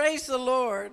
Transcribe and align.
Praise 0.00 0.24
the 0.24 0.38
Lord. 0.38 0.92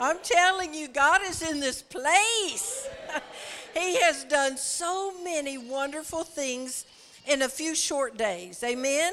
I'm 0.00 0.16
telling 0.22 0.72
you, 0.72 0.88
God 0.88 1.20
is 1.28 1.42
in 1.42 1.60
this 1.60 1.82
place. 1.82 2.88
he 3.74 4.00
has 4.00 4.24
done 4.24 4.56
so 4.56 5.12
many 5.22 5.58
wonderful 5.58 6.24
things 6.24 6.86
in 7.26 7.42
a 7.42 7.48
few 7.50 7.74
short 7.74 8.16
days. 8.16 8.64
Amen? 8.64 9.12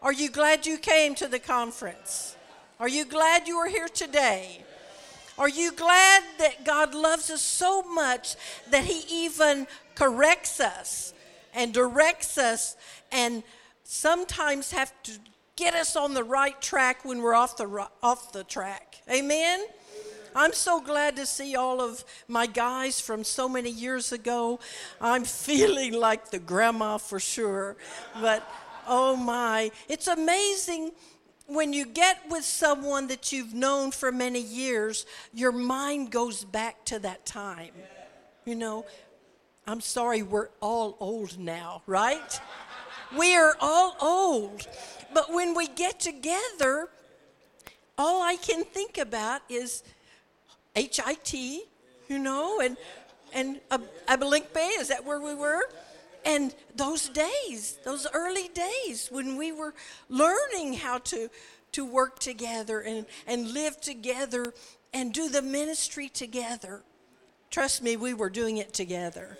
Are 0.00 0.12
you 0.12 0.30
glad 0.30 0.66
you 0.66 0.78
came 0.78 1.16
to 1.16 1.26
the 1.26 1.40
conference? 1.40 2.36
Are 2.78 2.88
you 2.88 3.04
glad 3.04 3.48
you 3.48 3.56
are 3.56 3.66
here 3.66 3.88
today? 3.88 4.62
Are 5.36 5.48
you 5.48 5.72
glad 5.72 6.22
that 6.38 6.64
God 6.64 6.94
loves 6.94 7.28
us 7.28 7.42
so 7.42 7.82
much 7.82 8.36
that 8.70 8.84
He 8.84 9.02
even 9.24 9.66
corrects 9.96 10.60
us 10.60 11.12
and 11.52 11.74
directs 11.74 12.38
us 12.38 12.76
and 13.10 13.42
sometimes 13.82 14.70
have 14.70 14.92
to 15.02 15.18
get 15.60 15.74
us 15.74 15.94
on 15.94 16.14
the 16.14 16.24
right 16.24 16.60
track 16.62 17.04
when 17.04 17.20
we're 17.20 17.34
off 17.34 17.58
the 17.58 17.86
off 18.02 18.32
the 18.32 18.42
track. 18.42 18.96
Amen. 19.10 19.66
I'm 20.34 20.54
so 20.54 20.80
glad 20.80 21.16
to 21.16 21.26
see 21.26 21.54
all 21.54 21.82
of 21.82 22.02
my 22.28 22.46
guys 22.46 22.98
from 22.98 23.24
so 23.24 23.46
many 23.46 23.68
years 23.68 24.10
ago. 24.10 24.58
I'm 25.02 25.24
feeling 25.46 25.92
like 25.92 26.30
the 26.30 26.38
grandma 26.38 26.96
for 26.96 27.20
sure. 27.20 27.76
But 28.22 28.42
oh 28.86 29.16
my, 29.16 29.70
it's 29.86 30.08
amazing 30.08 30.92
when 31.46 31.74
you 31.74 31.84
get 31.84 32.22
with 32.30 32.44
someone 32.44 33.08
that 33.08 33.30
you've 33.30 33.52
known 33.52 33.90
for 33.90 34.10
many 34.10 34.40
years, 34.40 35.04
your 35.34 35.52
mind 35.52 36.10
goes 36.10 36.42
back 36.42 36.86
to 36.86 36.98
that 37.00 37.26
time. 37.26 37.72
You 38.46 38.54
know, 38.54 38.86
I'm 39.66 39.82
sorry, 39.82 40.22
we're 40.22 40.48
all 40.60 40.96
old 41.00 41.38
now, 41.38 41.82
right? 41.86 42.40
We 43.18 43.36
are 43.36 43.56
all 43.60 43.96
old. 44.00 44.66
But 45.12 45.32
when 45.32 45.54
we 45.54 45.66
get 45.68 46.00
together, 46.00 46.88
all 47.98 48.22
I 48.22 48.36
can 48.36 48.64
think 48.64 48.98
about 48.98 49.42
is 49.48 49.82
HIT, 50.74 51.34
you 51.34 52.18
know, 52.18 52.60
and 52.60 52.76
and 53.32 53.60
Bay. 54.52 54.70
Is 54.78 54.88
that 54.88 55.04
where 55.04 55.20
we 55.20 55.34
were? 55.34 55.62
And 56.24 56.54
those 56.76 57.08
days, 57.08 57.78
those 57.84 58.06
early 58.12 58.48
days 58.48 59.08
when 59.10 59.36
we 59.36 59.52
were 59.52 59.74
learning 60.08 60.74
how 60.74 60.98
to 60.98 61.30
to 61.72 61.84
work 61.84 62.18
together 62.18 62.80
and, 62.80 63.06
and 63.26 63.52
live 63.52 63.80
together 63.80 64.44
and 64.92 65.12
do 65.12 65.28
the 65.28 65.42
ministry 65.42 66.08
together. 66.08 66.82
Trust 67.50 67.82
me, 67.82 67.96
we 67.96 68.14
were 68.14 68.30
doing 68.30 68.58
it 68.58 68.72
together. 68.72 69.38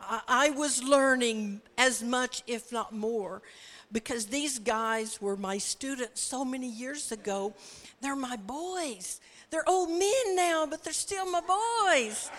I, 0.00 0.20
I 0.28 0.50
was 0.50 0.82
learning 0.82 1.60
as 1.76 2.02
much, 2.02 2.42
if 2.46 2.72
not 2.72 2.92
more, 2.92 3.42
because 3.92 4.26
these 4.26 4.58
guys 4.58 5.20
were 5.20 5.36
my 5.36 5.58
students 5.58 6.20
so 6.20 6.44
many 6.44 6.68
years 6.68 7.12
ago. 7.12 7.54
They're 8.00 8.16
my 8.16 8.36
boys. 8.36 9.20
They're 9.50 9.68
old 9.68 9.90
men 9.90 10.34
now, 10.34 10.66
but 10.68 10.82
they're 10.82 10.92
still 10.92 11.30
my 11.30 11.40
boys. 11.40 12.30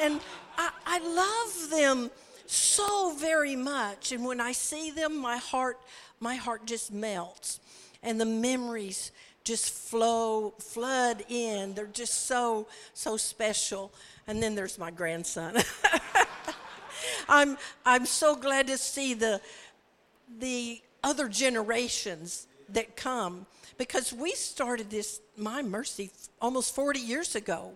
And 0.00 0.20
I, 0.56 0.70
I 0.86 0.98
love 0.98 1.70
them 1.70 2.10
so 2.46 3.14
very 3.18 3.56
much. 3.56 4.12
And 4.12 4.24
when 4.24 4.40
I 4.40 4.52
see 4.52 4.90
them, 4.90 5.16
my 5.16 5.36
heart, 5.36 5.78
my 6.20 6.36
heart 6.36 6.66
just 6.66 6.92
melts. 6.92 7.60
And 8.02 8.20
the 8.20 8.26
memories 8.26 9.12
just 9.44 9.70
flow, 9.70 10.54
flood 10.58 11.24
in. 11.28 11.74
They're 11.74 11.86
just 11.86 12.26
so, 12.26 12.68
so 12.94 13.16
special. 13.16 13.92
And 14.26 14.42
then 14.42 14.54
there's 14.54 14.78
my 14.78 14.90
grandson. 14.90 15.58
I'm, 17.28 17.56
I'm 17.84 18.06
so 18.06 18.36
glad 18.36 18.68
to 18.68 18.78
see 18.78 19.14
the, 19.14 19.40
the 20.38 20.80
other 21.02 21.28
generations 21.28 22.46
that 22.68 22.96
come 22.96 23.46
because 23.78 24.12
we 24.12 24.32
started 24.32 24.90
this, 24.90 25.20
my 25.36 25.62
mercy, 25.62 26.10
almost 26.40 26.74
40 26.74 27.00
years 27.00 27.34
ago. 27.34 27.72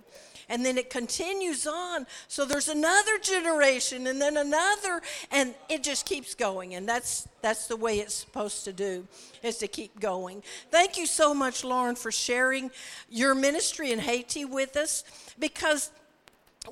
And 0.48 0.64
then 0.64 0.78
it 0.78 0.90
continues 0.90 1.66
on. 1.66 2.06
So 2.28 2.44
there's 2.44 2.68
another 2.68 3.18
generation 3.18 4.06
and 4.06 4.20
then 4.20 4.36
another, 4.36 5.02
and 5.32 5.56
it 5.68 5.82
just 5.82 6.06
keeps 6.06 6.36
going. 6.36 6.76
And 6.76 6.88
that's, 6.88 7.26
that's 7.42 7.66
the 7.66 7.74
way 7.74 7.98
it's 7.98 8.14
supposed 8.14 8.64
to 8.64 8.72
do, 8.72 9.08
is 9.42 9.58
to 9.58 9.66
keep 9.66 9.98
going. 9.98 10.44
Thank 10.70 10.96
you 10.98 11.06
so 11.06 11.34
much, 11.34 11.64
Lauren, 11.64 11.96
for 11.96 12.12
sharing 12.12 12.70
your 13.10 13.34
ministry 13.34 13.90
in 13.90 13.98
Haiti 13.98 14.44
with 14.44 14.76
us 14.76 15.02
because 15.36 15.90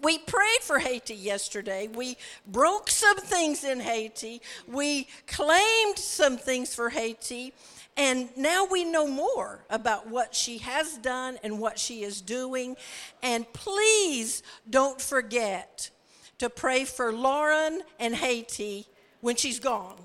we 0.03 0.19
prayed 0.19 0.61
for 0.61 0.79
Haiti 0.79 1.15
yesterday. 1.15 1.89
We 1.89 2.17
broke 2.47 2.91
some 2.91 3.17
things 3.17 3.65
in 3.65 3.81
Haiti. 3.81 4.41
We 4.67 5.09
claimed 5.27 5.99
some 5.99 6.37
things 6.37 6.75
for 6.75 6.91
Haiti. 6.91 7.53
And 7.97 8.29
now 8.37 8.65
we 8.65 8.85
know 8.85 9.07
more 9.07 9.65
about 9.71 10.09
what 10.09 10.35
she 10.35 10.59
has 10.59 10.97
done 10.99 11.39
and 11.45 11.61
what 11.61 11.79
she 11.79 12.03
is 12.03 12.21
doing. 12.21 12.77
And 13.23 13.51
please 13.53 14.43
don't 14.69 15.01
forget 15.01 15.91
to 16.39 16.51
pray 16.51 16.85
for 16.85 17.13
Lauren 17.13 17.83
and 18.01 18.15
Haiti 18.15 18.87
when 19.21 19.37
she's 19.37 19.61
gone 19.61 19.97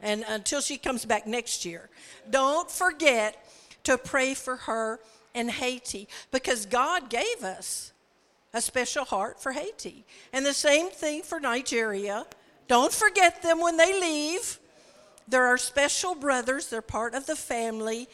and 0.00 0.24
until 0.28 0.60
she 0.60 0.76
comes 0.76 1.04
back 1.04 1.26
next 1.26 1.64
year. 1.64 1.88
Don't 2.28 2.70
forget 2.70 3.44
to 3.84 3.96
pray 3.96 4.34
for 4.34 4.56
her 4.56 5.00
and 5.34 5.50
Haiti 5.50 6.08
because 6.30 6.66
God 6.66 7.10
gave 7.10 7.42
us 7.42 7.92
a 8.52 8.60
special 8.60 9.04
heart 9.04 9.42
for 9.42 9.52
Haiti. 9.52 10.04
And 10.32 10.44
the 10.44 10.54
same 10.54 10.90
thing 10.90 11.22
for 11.22 11.40
Nigeria. 11.40 12.26
Don't 12.66 12.92
forget 12.92 13.42
them 13.42 13.60
when 13.60 13.76
they 13.76 13.98
leave. 14.00 14.58
They're 15.26 15.46
our 15.46 15.58
special 15.58 16.14
brothers, 16.14 16.68
they're 16.68 16.82
part 16.82 17.14
of 17.14 17.26
the 17.26 17.36
family. 17.36 18.08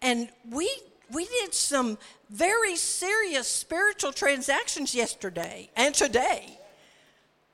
And 0.00 0.28
we 0.50 0.68
we 1.12 1.26
did 1.26 1.52
some 1.52 1.98
very 2.30 2.74
serious 2.74 3.46
spiritual 3.46 4.12
transactions 4.12 4.94
yesterday 4.94 5.68
and 5.76 5.94
today. 5.94 6.58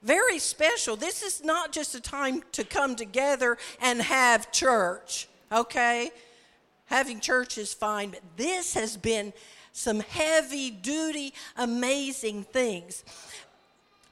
Very 0.02 0.38
special. 0.38 0.94
This 0.94 1.22
is 1.22 1.42
not 1.42 1.72
just 1.72 1.94
a 1.96 2.00
time 2.00 2.42
to 2.52 2.62
come 2.62 2.94
together 2.94 3.58
and 3.80 4.00
have 4.00 4.52
church, 4.52 5.28
okay? 5.50 6.12
Having 6.86 7.20
church 7.20 7.58
is 7.58 7.74
fine, 7.74 8.10
but 8.10 8.20
this 8.36 8.74
has 8.74 8.96
been 8.96 9.32
some 9.78 10.00
heavy 10.00 10.70
duty, 10.70 11.32
amazing 11.56 12.42
things. 12.44 13.04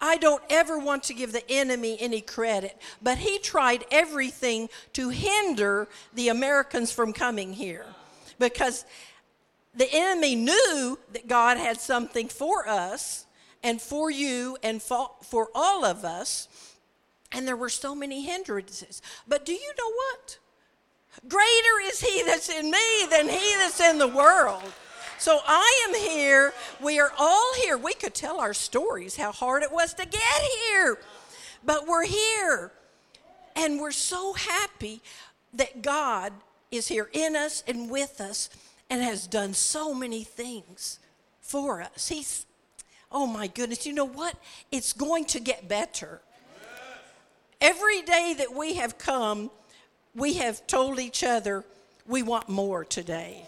I 0.00 0.16
don't 0.16 0.42
ever 0.48 0.78
want 0.78 1.02
to 1.04 1.14
give 1.14 1.32
the 1.32 1.50
enemy 1.50 1.96
any 1.98 2.20
credit, 2.20 2.80
but 3.02 3.18
he 3.18 3.38
tried 3.38 3.84
everything 3.90 4.68
to 4.92 5.08
hinder 5.08 5.88
the 6.14 6.28
Americans 6.28 6.92
from 6.92 7.12
coming 7.12 7.52
here 7.52 7.86
because 8.38 8.84
the 9.74 9.88
enemy 9.92 10.36
knew 10.36 10.98
that 11.12 11.26
God 11.26 11.56
had 11.56 11.80
something 11.80 12.28
for 12.28 12.68
us 12.68 13.26
and 13.62 13.80
for 13.80 14.10
you 14.10 14.56
and 14.62 14.80
for, 14.80 15.48
all 15.54 15.84
of 15.84 16.04
us, 16.04 16.48
and 17.32 17.48
there 17.48 17.56
were 17.56 17.68
so 17.68 17.94
many 17.94 18.24
hindrances. 18.24 19.02
But 19.26 19.44
do 19.44 19.52
you 19.52 19.72
know 19.78 19.90
what? 19.90 20.38
Greater 21.26 21.80
is 21.84 22.00
he 22.00 22.22
that's 22.22 22.48
in 22.50 22.70
me 22.70 23.06
than 23.10 23.28
he 23.28 23.54
that's 23.56 23.80
in 23.80 23.98
the 23.98 24.06
world. 24.06 24.62
So 25.18 25.40
I 25.46 25.86
am 25.88 25.94
here. 25.94 26.52
We 26.80 27.00
are 27.00 27.10
all 27.18 27.54
here. 27.62 27.78
We 27.78 27.94
could 27.94 28.14
tell 28.14 28.38
our 28.38 28.52
stories, 28.52 29.16
how 29.16 29.32
hard 29.32 29.62
it 29.62 29.72
was 29.72 29.94
to 29.94 30.04
get 30.06 30.42
here, 30.68 30.98
but 31.64 31.86
we're 31.86 32.04
here. 32.04 32.70
And 33.54 33.80
we're 33.80 33.92
so 33.92 34.34
happy 34.34 35.00
that 35.54 35.80
God 35.80 36.32
is 36.70 36.88
here 36.88 37.08
in 37.12 37.34
us 37.34 37.64
and 37.66 37.90
with 37.90 38.20
us 38.20 38.50
and 38.90 39.02
has 39.02 39.26
done 39.26 39.54
so 39.54 39.94
many 39.94 40.22
things 40.22 40.98
for 41.40 41.80
us. 41.80 42.08
He's, 42.08 42.44
oh 43.10 43.26
my 43.26 43.46
goodness, 43.46 43.86
you 43.86 43.94
know 43.94 44.04
what? 44.04 44.36
It's 44.70 44.92
going 44.92 45.24
to 45.26 45.40
get 45.40 45.66
better. 45.66 46.20
Every 47.60 48.02
day 48.02 48.34
that 48.36 48.54
we 48.54 48.74
have 48.74 48.98
come, 48.98 49.50
we 50.14 50.34
have 50.34 50.66
told 50.66 51.00
each 51.00 51.24
other 51.24 51.64
we 52.06 52.22
want 52.22 52.50
more 52.50 52.84
today. 52.84 53.46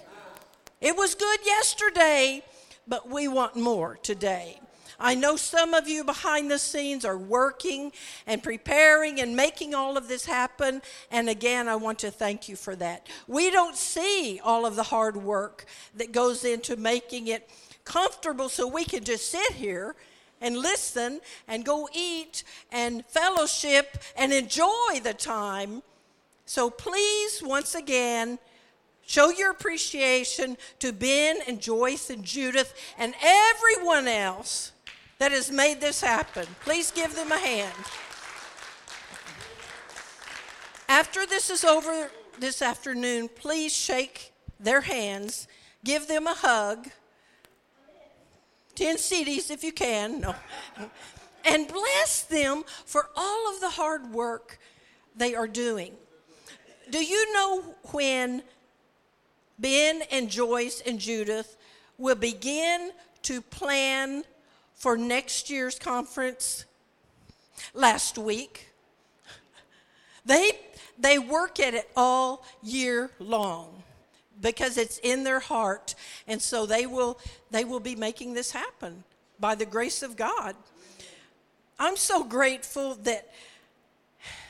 It 0.81 0.97
was 0.97 1.16
good 1.16 1.41
yesterday, 1.45 2.45
but 2.86 3.09
we 3.10 3.27
want 3.27 3.57
more 3.57 3.98
today. 4.01 4.60
I 5.01 5.16
know 5.16 5.36
some 5.36 5.75
of 5.75 5.89
you 5.89 6.04
behind 6.04 6.51
the 6.51 6.59
scenes 6.59 7.04
are 7.04 7.19
working 7.19 7.92
and 8.27 8.42
preparing 8.42 9.21
and 9.21 9.34
making 9.34 9.75
all 9.75 9.97
of 9.97 10.07
this 10.07 10.25
happen. 10.25 10.83
And 11.10 11.28
again, 11.28 11.69
I 11.69 11.77
want 11.77 11.98
to 12.01 12.13
thank 12.13 12.48
you 12.48 12.54
for 12.54 12.77
that. 12.77 13.09
We 13.27 13.51
don't 13.51 13.77
see 13.77 14.41
all 14.42 14.66
of 14.66 14.77
the 14.77 14.84
hard 14.84 15.16
work 15.16 15.66
that 15.97 16.13
goes 16.13 16.45
into 16.45 16.77
making 16.77 17.27
it 17.27 17.48
comfortable 17.84 18.48
so 18.48 18.66
we 18.69 18.84
can 18.84 19.03
just 19.03 19.30
sit 19.30 19.53
here 19.53 19.97
and 20.41 20.57
listen 20.57 21.21
and 21.48 21.65
go 21.65 21.89
eat 21.92 22.45
and 22.71 23.04
fellowship 23.07 23.98
and 24.16 24.33
enjoy 24.33 25.01
the 25.03 25.15
time. 25.15 25.83
So 26.45 26.71
please, 26.71 27.42
once 27.42 27.75
again, 27.75 28.39
Show 29.09 29.31
your 29.31 29.51
appreciation 29.51 30.57
to 30.78 30.93
Ben 30.93 31.39
and 31.49 31.60
Joyce 31.60 32.10
and 32.10 32.22
Judith 32.22 32.72
and 32.97 33.15
everyone 33.21 34.07
else 34.07 34.71
that 35.19 35.33
has 35.33 35.51
made 35.51 35.81
this 35.81 36.01
happen. 36.01 36.47
Please 36.60 36.93
give 36.93 37.16
them 37.16 37.33
a 37.33 37.39
hand. 37.39 37.75
After 40.89 41.27
this 41.27 41.51
is 41.51 41.65
over 41.65 42.10
this 42.39 42.63
afternoon, 42.63 43.28
please 43.34 43.75
shake 43.75 44.33
their 44.60 44.83
hands 44.83 45.49
give 45.84 46.07
them 46.07 46.27
a 46.27 46.34
hug. 46.34 46.89
10 48.75 48.97
CDs 48.97 49.51
if 49.51 49.65
you 49.65 49.72
can. 49.72 50.21
No. 50.21 50.34
and 51.45 51.66
bless 51.66 52.22
them 52.22 52.63
for 52.84 53.09
all 53.16 53.53
of 53.53 53.61
the 53.61 53.71
hard 53.71 54.13
work 54.13 54.59
they 55.16 55.34
are 55.34 55.49
doing. 55.49 55.93
Do 56.91 57.04
you 57.04 57.33
know 57.33 57.75
when 57.91 58.43
Ben 59.59 60.03
and 60.10 60.31
Joyce 60.31 60.83
and 60.87 60.99
Judith 60.99 61.57
will 61.97 62.15
begin 62.15 62.93
to 63.22 63.43
plan 63.43 64.25
for 64.75 64.97
next 64.97 65.51
year's 65.51 65.78
conference? 65.78 66.65
Last 67.75 68.16
week. 68.16 68.69
They, 70.25 70.53
they 70.99 71.19
work 71.19 71.59
at 71.59 71.75
it 71.75 71.91
all 71.97 72.45
year 72.63 73.10
long 73.19 73.83
because 74.41 74.77
it's 74.77 74.99
in 74.99 75.25
their 75.25 75.41
heart 75.41 75.95
and 76.27 76.41
so 76.41 76.66
they 76.66 76.87
will 76.87 77.19
they 77.51 77.65
will 77.65 77.81
be 77.81 77.97
making 77.97 78.34
this 78.34 78.53
happen 78.53 79.03
by 79.41 79.54
the 79.54 79.66
grace 79.66 80.03
of 80.03 80.16
god 80.16 80.54
i'm 81.78 81.97
so 81.97 82.22
grateful 82.22 82.95
that 82.95 83.33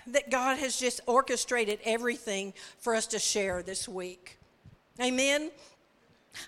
that 0.07 0.31
god 0.31 0.59
has 0.59 0.79
just 0.79 1.01
orchestrated 1.07 1.79
everything 1.85 2.53
for 2.79 2.95
us 2.95 3.07
to 3.07 3.19
share 3.19 3.63
this 3.63 3.89
week 3.89 4.38
amen 5.01 5.51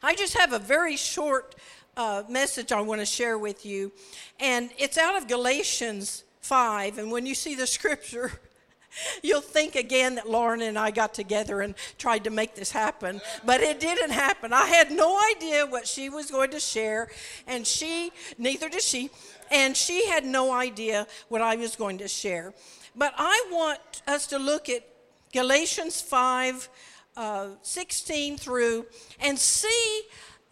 i 0.02 0.14
just 0.14 0.37
have 0.37 0.52
a 0.52 0.58
very 0.58 0.97
short 0.97 1.55
uh, 1.97 2.23
message 2.29 2.73
i 2.73 2.81
want 2.81 3.00
to 3.00 3.06
share 3.06 3.38
with 3.38 3.64
you 3.64 3.93
and 4.38 4.70
it's 4.79 4.99
out 4.99 5.17
of 5.17 5.29
galatians 5.29 6.25
5 6.41 6.99
and 6.99 7.11
when 7.11 7.26
you 7.26 7.35
see 7.35 7.55
the 7.55 7.67
scripture 7.79 8.41
You'll 9.23 9.41
think 9.41 9.76
again 9.76 10.17
that 10.17 10.29
Lauren 10.29 10.62
and 10.62 10.79
I 10.79 10.91
got 10.91 11.14
together 11.14 11.61
and 11.61 11.75
tried 11.99 12.25
to 12.25 12.31
make 12.31 12.55
this 12.55 12.73
happen, 12.73 13.20
but 13.44 13.61
it 13.61 13.81
didn't 13.81 14.11
happen. 14.11 14.53
I 14.53 14.67
had 14.67 14.91
no 14.91 15.19
idea 15.31 15.67
what 15.67 15.87
she 15.87 16.08
was 16.08 16.31
going 16.31 16.50
to 16.50 16.61
share, 16.61 17.08
and 17.46 17.67
she, 17.67 18.11
neither 18.38 18.69
did 18.69 18.82
she, 18.82 19.11
and 19.50 19.76
she 19.76 20.06
had 20.06 20.25
no 20.25 20.53
idea 20.53 21.06
what 21.29 21.41
I 21.41 21.56
was 21.56 21.76
going 21.76 21.99
to 21.99 22.08
share. 22.08 22.53
But 22.96 23.14
I 23.17 23.46
want 23.50 24.03
us 24.08 24.26
to 24.29 24.38
look 24.38 24.69
at 24.69 24.85
Galatians 25.32 26.00
5 26.00 26.69
uh, 27.17 27.49
16 27.62 28.39
through 28.39 28.87
and 29.21 29.39
see 29.39 30.03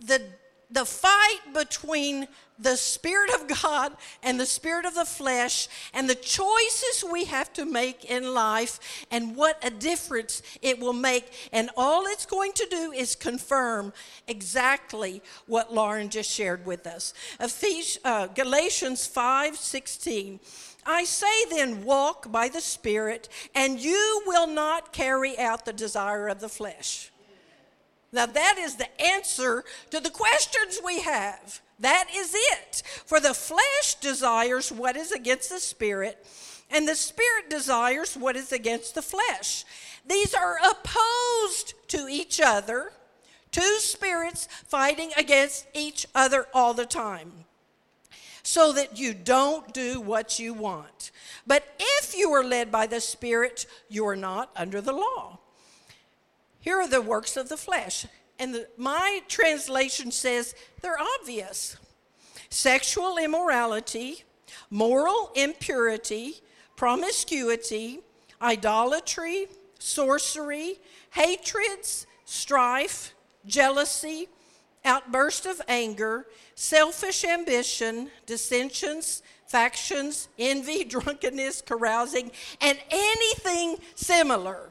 the, 0.00 0.22
the 0.70 0.84
fight 0.84 1.40
between 1.52 2.28
the 2.58 2.76
Spirit 2.76 3.30
of 3.34 3.46
God 3.62 3.92
and 4.22 4.38
the 4.38 4.46
Spirit 4.46 4.84
of 4.84 4.94
the 4.94 5.04
flesh 5.04 5.68
and 5.94 6.08
the 6.08 6.14
choices 6.14 7.04
we 7.10 7.24
have 7.26 7.52
to 7.52 7.64
make 7.64 8.04
in 8.04 8.34
life 8.34 9.06
and 9.10 9.36
what 9.36 9.64
a 9.64 9.70
difference 9.70 10.42
it 10.60 10.78
will 10.78 10.92
make. 10.92 11.48
And 11.52 11.70
all 11.76 12.06
it's 12.06 12.26
going 12.26 12.52
to 12.54 12.66
do 12.70 12.92
is 12.92 13.14
confirm 13.14 13.92
exactly 14.26 15.22
what 15.46 15.72
Lauren 15.72 16.08
just 16.08 16.30
shared 16.30 16.66
with 16.66 16.86
us. 16.86 17.14
Ephesians, 17.38 17.98
uh, 18.04 18.26
Galatians 18.26 19.06
5 19.06 19.56
16. 19.56 20.40
I 20.88 21.04
say 21.04 21.44
then, 21.50 21.84
walk 21.84 22.32
by 22.32 22.48
the 22.48 22.62
Spirit, 22.62 23.28
and 23.54 23.78
you 23.78 24.22
will 24.26 24.46
not 24.46 24.92
carry 24.92 25.38
out 25.38 25.66
the 25.66 25.72
desire 25.74 26.28
of 26.28 26.40
the 26.40 26.48
flesh. 26.48 27.12
Now, 28.10 28.24
that 28.24 28.56
is 28.58 28.76
the 28.76 29.00
answer 29.00 29.64
to 29.90 30.00
the 30.00 30.08
questions 30.08 30.80
we 30.82 31.00
have. 31.00 31.60
That 31.78 32.08
is 32.14 32.34
it. 32.34 32.82
For 33.04 33.20
the 33.20 33.34
flesh 33.34 33.96
desires 34.00 34.72
what 34.72 34.96
is 34.96 35.12
against 35.12 35.50
the 35.50 35.60
spirit, 35.60 36.26
and 36.70 36.88
the 36.88 36.96
spirit 36.96 37.50
desires 37.50 38.16
what 38.16 38.34
is 38.34 38.50
against 38.50 38.94
the 38.94 39.02
flesh. 39.02 39.66
These 40.06 40.32
are 40.32 40.56
opposed 40.58 41.74
to 41.88 42.08
each 42.08 42.40
other, 42.40 42.92
two 43.52 43.78
spirits 43.78 44.48
fighting 44.66 45.10
against 45.18 45.66
each 45.74 46.06
other 46.14 46.46
all 46.54 46.72
the 46.72 46.86
time, 46.86 47.44
so 48.48 48.72
that 48.72 48.98
you 48.98 49.12
don't 49.12 49.74
do 49.74 50.00
what 50.00 50.38
you 50.38 50.54
want. 50.54 51.10
But 51.46 51.64
if 51.78 52.16
you 52.16 52.32
are 52.32 52.42
led 52.42 52.72
by 52.72 52.86
the 52.86 52.98
Spirit, 52.98 53.66
you 53.90 54.06
are 54.06 54.16
not 54.16 54.50
under 54.56 54.80
the 54.80 54.94
law. 54.94 55.38
Here 56.58 56.80
are 56.80 56.88
the 56.88 57.02
works 57.02 57.36
of 57.36 57.50
the 57.50 57.58
flesh 57.58 58.06
and 58.38 58.54
the, 58.54 58.66
my 58.78 59.20
translation 59.28 60.10
says 60.10 60.54
they're 60.80 60.98
obvious 61.20 61.76
sexual 62.48 63.18
immorality, 63.18 64.24
moral 64.70 65.30
impurity, 65.34 66.40
promiscuity, 66.74 68.00
idolatry, 68.40 69.48
sorcery, 69.78 70.76
hatreds, 71.10 72.06
strife, 72.24 73.14
jealousy, 73.44 74.30
outburst 74.84 75.46
of 75.46 75.60
anger, 75.68 76.26
selfish 76.54 77.24
ambition, 77.24 78.10
dissensions, 78.26 79.22
factions, 79.46 80.28
envy, 80.38 80.84
drunkenness, 80.88 81.62
carousing, 81.62 82.30
and 82.60 82.78
anything 82.90 83.76
similar. 83.94 84.70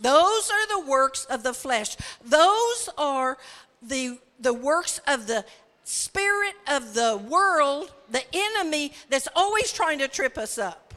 Those 0.00 0.50
are 0.50 0.66
the 0.68 0.88
works 0.88 1.24
of 1.26 1.42
the 1.42 1.54
flesh. 1.54 1.96
Those 2.24 2.88
are 2.98 3.38
the, 3.82 4.18
the 4.40 4.54
works 4.54 5.00
of 5.06 5.26
the 5.26 5.44
spirit 5.84 6.54
of 6.68 6.94
the 6.94 7.16
world, 7.28 7.92
the 8.10 8.22
enemy 8.32 8.92
that's 9.10 9.28
always 9.36 9.72
trying 9.72 9.98
to 9.98 10.08
trip 10.08 10.38
us 10.38 10.58
up, 10.58 10.94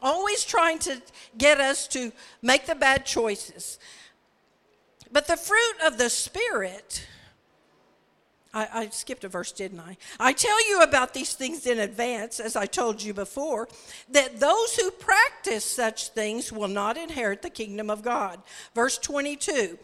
always 0.00 0.44
trying 0.44 0.78
to 0.80 1.00
get 1.36 1.60
us 1.60 1.88
to 1.88 2.12
make 2.42 2.66
the 2.66 2.74
bad 2.74 3.04
choices. 3.06 3.78
But 5.10 5.26
the 5.26 5.36
fruit 5.36 5.76
of 5.84 5.98
the 5.98 6.10
Spirit 6.10 7.06
I, 8.56 8.68
I, 8.72 8.88
skipped 8.88 9.22
a 9.24 9.28
verse, 9.28 9.52
didn't 9.52 9.80
I? 9.80 9.98
I 10.18 10.32
tell 10.32 10.66
you 10.66 10.80
about 10.80 11.12
these 11.12 11.34
things 11.34 11.66
in 11.66 11.78
advance, 11.78 12.40
as 12.40 12.56
I 12.56 12.64
told 12.64 13.02
you 13.02 13.12
before, 13.12 13.68
that 14.10 14.40
those 14.40 14.76
who 14.76 14.90
practice 14.92 15.62
such 15.62 16.08
things 16.08 16.50
will 16.50 16.68
not 16.68 16.96
inherit 16.96 17.42
the 17.42 17.50
kingdom 17.50 17.90
of 17.90 18.00
God. 18.00 18.40
Verse 18.74 18.96
22 18.96 19.78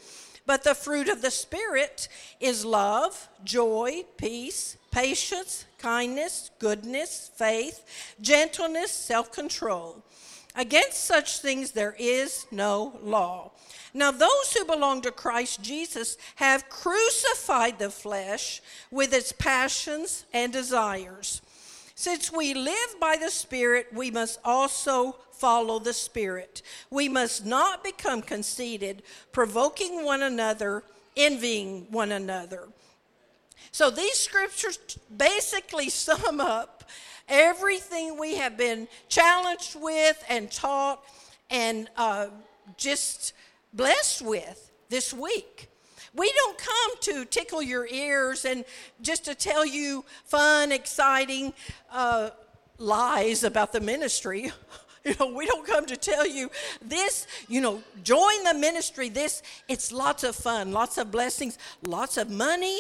But 0.46 0.64
the 0.64 0.74
fruit 0.74 1.10
of 1.10 1.20
the 1.20 1.30
Spirit 1.30 2.08
is 2.40 2.64
love, 2.64 3.28
joy, 3.44 4.04
peace, 4.16 4.78
patience, 4.90 5.66
kindness, 5.76 6.50
goodness, 6.58 7.30
faith, 7.36 7.84
gentleness, 8.22 8.90
self 8.90 9.30
control. 9.32 10.02
Against 10.56 11.04
such 11.04 11.40
things 11.40 11.72
there 11.72 11.94
is 11.98 12.46
no 12.50 12.98
law. 13.02 13.52
Now, 13.94 14.10
those 14.10 14.54
who 14.56 14.64
belong 14.64 15.02
to 15.02 15.10
Christ 15.10 15.62
Jesus 15.62 16.16
have 16.36 16.70
crucified 16.70 17.78
the 17.78 17.90
flesh 17.90 18.62
with 18.90 19.12
its 19.12 19.32
passions 19.32 20.24
and 20.32 20.52
desires. 20.52 21.42
Since 21.94 22.32
we 22.32 22.54
live 22.54 22.96
by 23.00 23.16
the 23.16 23.30
Spirit, 23.30 23.88
we 23.92 24.10
must 24.10 24.40
also 24.44 25.16
follow 25.32 25.78
the 25.78 25.92
Spirit. 25.92 26.62
We 26.90 27.08
must 27.08 27.44
not 27.44 27.84
become 27.84 28.22
conceited, 28.22 29.02
provoking 29.30 30.04
one 30.04 30.22
another, 30.22 30.84
envying 31.16 31.86
one 31.90 32.12
another. 32.12 32.68
So 33.72 33.90
these 33.90 34.14
scriptures 34.14 34.78
basically 35.14 35.90
sum 35.90 36.40
up 36.40 36.84
everything 37.28 38.18
we 38.18 38.36
have 38.36 38.56
been 38.56 38.88
challenged 39.08 39.76
with 39.80 40.22
and 40.28 40.50
taught 40.50 41.02
and 41.50 41.88
uh, 41.96 42.28
just 42.76 43.32
blessed 43.72 44.22
with 44.22 44.70
this 44.88 45.12
week. 45.12 45.68
We 46.14 46.30
don't 46.36 46.58
come 46.58 46.90
to 47.00 47.24
tickle 47.24 47.62
your 47.62 47.86
ears 47.86 48.44
and 48.44 48.64
just 49.00 49.24
to 49.24 49.34
tell 49.34 49.64
you 49.64 50.04
fun, 50.24 50.70
exciting 50.70 51.54
uh, 51.90 52.30
lies 52.78 53.44
about 53.44 53.72
the 53.72 53.80
ministry. 53.80 54.52
You 55.04 55.16
know, 55.18 55.34
we 55.34 55.46
don't 55.46 55.66
come 55.66 55.84
to 55.86 55.96
tell 55.96 56.24
you 56.24 56.48
this, 56.80 57.26
you 57.48 57.60
know, 57.60 57.82
join 58.04 58.44
the 58.44 58.54
ministry. 58.54 59.08
This, 59.08 59.42
it's 59.68 59.90
lots 59.90 60.22
of 60.22 60.36
fun, 60.36 60.70
lots 60.70 60.96
of 60.96 61.10
blessings, 61.10 61.58
lots 61.84 62.16
of 62.18 62.30
money. 62.30 62.78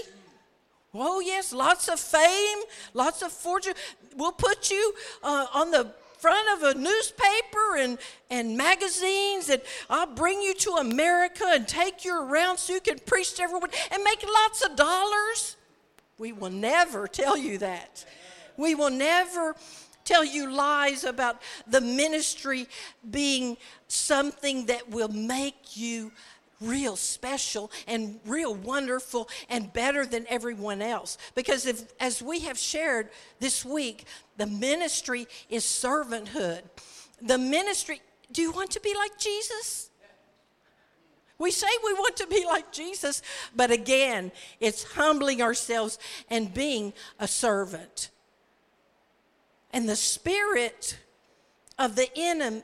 Oh, 0.94 1.18
yes, 1.18 1.52
lots 1.52 1.88
of 1.88 1.98
fame, 1.98 2.58
lots 2.94 3.22
of 3.22 3.32
fortune. 3.32 3.74
We'll 4.14 4.30
put 4.30 4.70
you 4.70 4.94
uh, 5.24 5.46
on 5.52 5.72
the 5.72 5.92
front 6.22 6.62
of 6.62 6.76
a 6.76 6.78
newspaper 6.78 7.76
and, 7.78 7.98
and 8.30 8.56
magazines, 8.56 9.48
and 9.48 9.60
I'll 9.90 10.06
bring 10.06 10.40
you 10.40 10.54
to 10.54 10.70
America 10.74 11.44
and 11.48 11.66
take 11.66 12.04
you 12.04 12.16
around 12.16 12.58
so 12.58 12.74
you 12.74 12.80
can 12.80 13.00
preach 13.00 13.34
to 13.34 13.42
everyone 13.42 13.70
and 13.90 14.04
make 14.04 14.22
lots 14.22 14.64
of 14.64 14.76
dollars. 14.76 15.56
We 16.18 16.32
will 16.32 16.50
never 16.50 17.08
tell 17.08 17.36
you 17.36 17.58
that. 17.58 18.04
We 18.56 18.76
will 18.76 18.90
never 18.90 19.56
tell 20.04 20.24
you 20.24 20.52
lies 20.52 21.02
about 21.02 21.42
the 21.66 21.80
ministry 21.80 22.68
being 23.10 23.56
something 23.88 24.66
that 24.66 24.90
will 24.90 25.08
make 25.08 25.76
you 25.76 26.12
real 26.62 26.96
special 26.96 27.70
and 27.86 28.20
real 28.26 28.54
wonderful 28.54 29.28
and 29.48 29.72
better 29.72 30.06
than 30.06 30.26
everyone 30.28 30.80
else. 30.82 31.18
Because 31.34 31.66
if, 31.66 31.84
as 32.00 32.22
we 32.22 32.40
have 32.40 32.58
shared 32.58 33.08
this 33.40 33.64
week, 33.64 34.06
the 34.36 34.46
ministry 34.46 35.26
is 35.50 35.64
servanthood. 35.64 36.62
The 37.20 37.38
ministry, 37.38 38.00
do 38.30 38.42
you 38.42 38.52
want 38.52 38.70
to 38.72 38.80
be 38.80 38.94
like 38.94 39.18
Jesus? 39.18 39.90
We 41.38 41.50
say 41.50 41.66
we 41.84 41.92
want 41.94 42.16
to 42.18 42.26
be 42.28 42.44
like 42.46 42.70
Jesus, 42.70 43.20
but 43.56 43.72
again, 43.72 44.30
it's 44.60 44.84
humbling 44.84 45.42
ourselves 45.42 45.98
and 46.30 46.54
being 46.54 46.92
a 47.18 47.26
servant. 47.26 48.10
And 49.72 49.88
the 49.88 49.96
spirit 49.96 50.98
of 51.78 51.96
the 51.96 52.08
enemy, 52.14 52.62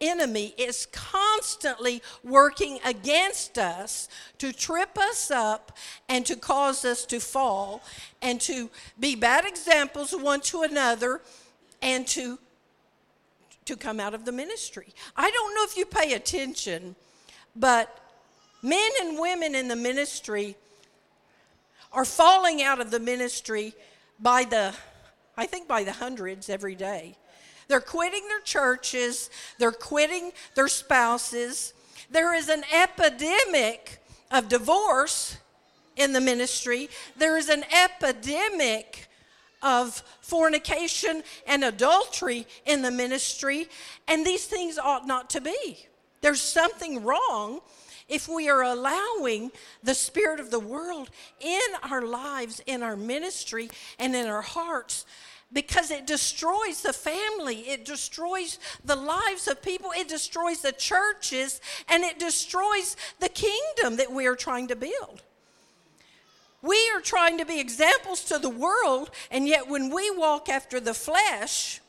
enemy 0.00 0.54
is 0.56 0.86
constantly 0.92 2.02
working 2.24 2.78
against 2.84 3.58
us 3.58 4.08
to 4.38 4.52
trip 4.52 4.98
us 4.98 5.30
up 5.30 5.76
and 6.08 6.24
to 6.26 6.36
cause 6.36 6.84
us 6.84 7.04
to 7.06 7.20
fall 7.20 7.82
and 8.22 8.40
to 8.40 8.70
be 8.98 9.14
bad 9.14 9.44
examples 9.44 10.12
one 10.12 10.40
to 10.40 10.62
another 10.62 11.20
and 11.82 12.06
to 12.06 12.38
to 13.66 13.76
come 13.76 14.00
out 14.00 14.14
of 14.14 14.24
the 14.24 14.32
ministry. 14.32 14.88
I 15.16 15.30
don't 15.30 15.54
know 15.54 15.62
if 15.62 15.76
you 15.76 15.86
pay 15.86 16.14
attention, 16.14 16.96
but 17.54 18.00
men 18.62 18.90
and 19.02 19.18
women 19.18 19.54
in 19.54 19.68
the 19.68 19.76
ministry 19.76 20.56
are 21.92 22.04
falling 22.04 22.62
out 22.62 22.80
of 22.80 22.90
the 22.90 22.98
ministry 22.98 23.74
by 24.18 24.44
the 24.44 24.74
I 25.36 25.46
think 25.46 25.68
by 25.68 25.84
the 25.84 25.92
hundreds 25.92 26.50
every 26.50 26.74
day. 26.74 27.16
They're 27.70 27.80
quitting 27.80 28.26
their 28.26 28.40
churches, 28.40 29.30
they're 29.58 29.70
quitting 29.70 30.32
their 30.56 30.66
spouses. 30.66 31.72
There 32.10 32.34
is 32.34 32.48
an 32.48 32.64
epidemic 32.74 34.02
of 34.32 34.48
divorce 34.48 35.36
in 35.94 36.12
the 36.12 36.20
ministry, 36.20 36.90
there 37.16 37.36
is 37.36 37.48
an 37.48 37.62
epidemic 37.72 39.06
of 39.62 40.02
fornication 40.20 41.22
and 41.46 41.62
adultery 41.62 42.44
in 42.66 42.82
the 42.82 42.90
ministry, 42.90 43.68
and 44.08 44.26
these 44.26 44.46
things 44.46 44.76
ought 44.76 45.06
not 45.06 45.30
to 45.30 45.40
be. 45.40 45.86
There's 46.22 46.40
something 46.40 47.04
wrong 47.04 47.60
if 48.08 48.26
we 48.26 48.48
are 48.48 48.64
allowing 48.64 49.52
the 49.84 49.94
spirit 49.94 50.40
of 50.40 50.50
the 50.50 50.58
world 50.58 51.08
in 51.38 51.60
our 51.84 52.02
lives, 52.02 52.60
in 52.66 52.82
our 52.82 52.96
ministry, 52.96 53.70
and 54.00 54.16
in 54.16 54.26
our 54.26 54.42
hearts 54.42 55.04
because 55.52 55.90
it 55.90 56.06
destroys 56.06 56.82
the 56.82 56.92
family, 56.92 57.68
it 57.68 57.84
destroys 57.84 58.58
the 58.84 58.96
lives 58.96 59.48
of 59.48 59.62
people, 59.62 59.90
it 59.96 60.08
destroys 60.08 60.60
the 60.60 60.72
churches, 60.72 61.60
and 61.88 62.04
it 62.04 62.18
destroys 62.18 62.96
the 63.18 63.28
kingdom 63.28 63.96
that 63.96 64.12
we 64.12 64.26
are 64.26 64.36
trying 64.36 64.68
to 64.68 64.76
build. 64.76 65.22
We 66.62 66.90
are 66.94 67.00
trying 67.00 67.38
to 67.38 67.46
be 67.46 67.58
examples 67.58 68.24
to 68.24 68.38
the 68.38 68.50
world, 68.50 69.10
and 69.30 69.48
yet 69.48 69.68
when 69.68 69.92
we 69.92 70.10
walk 70.10 70.48
after 70.48 70.78
the 70.78 70.94
flesh, 70.94 71.80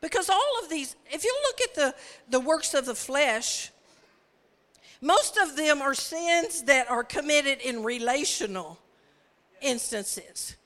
because 0.00 0.28
all 0.28 0.60
of 0.62 0.68
these, 0.68 0.96
if 1.10 1.24
you 1.24 1.34
look 1.46 1.60
at 1.60 1.74
the, 1.74 1.94
the 2.30 2.40
works 2.40 2.74
of 2.74 2.86
the 2.86 2.94
flesh, 2.94 3.70
most 5.00 5.36
of 5.36 5.56
them 5.56 5.82
are 5.82 5.94
sins 5.94 6.62
that 6.64 6.90
are 6.90 7.04
committed 7.04 7.60
in 7.60 7.84
relational 7.84 8.78
instances. 9.60 10.56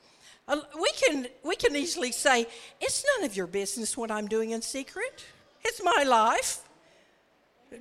We 0.49 0.93
can, 0.93 1.27
we 1.45 1.57
can 1.57 1.75
easily 1.75 2.13
say, 2.13 2.47
it's 2.81 3.05
none 3.17 3.25
of 3.29 3.37
your 3.37 3.49
business 3.49 3.97
what 3.97 4.13
I'm 4.13 4.29
doing 4.29 4.53
in 4.53 4.63
secret. 4.63 5.25
It's 5.65 5.83
my 5.83 6.05
life. 6.07 6.61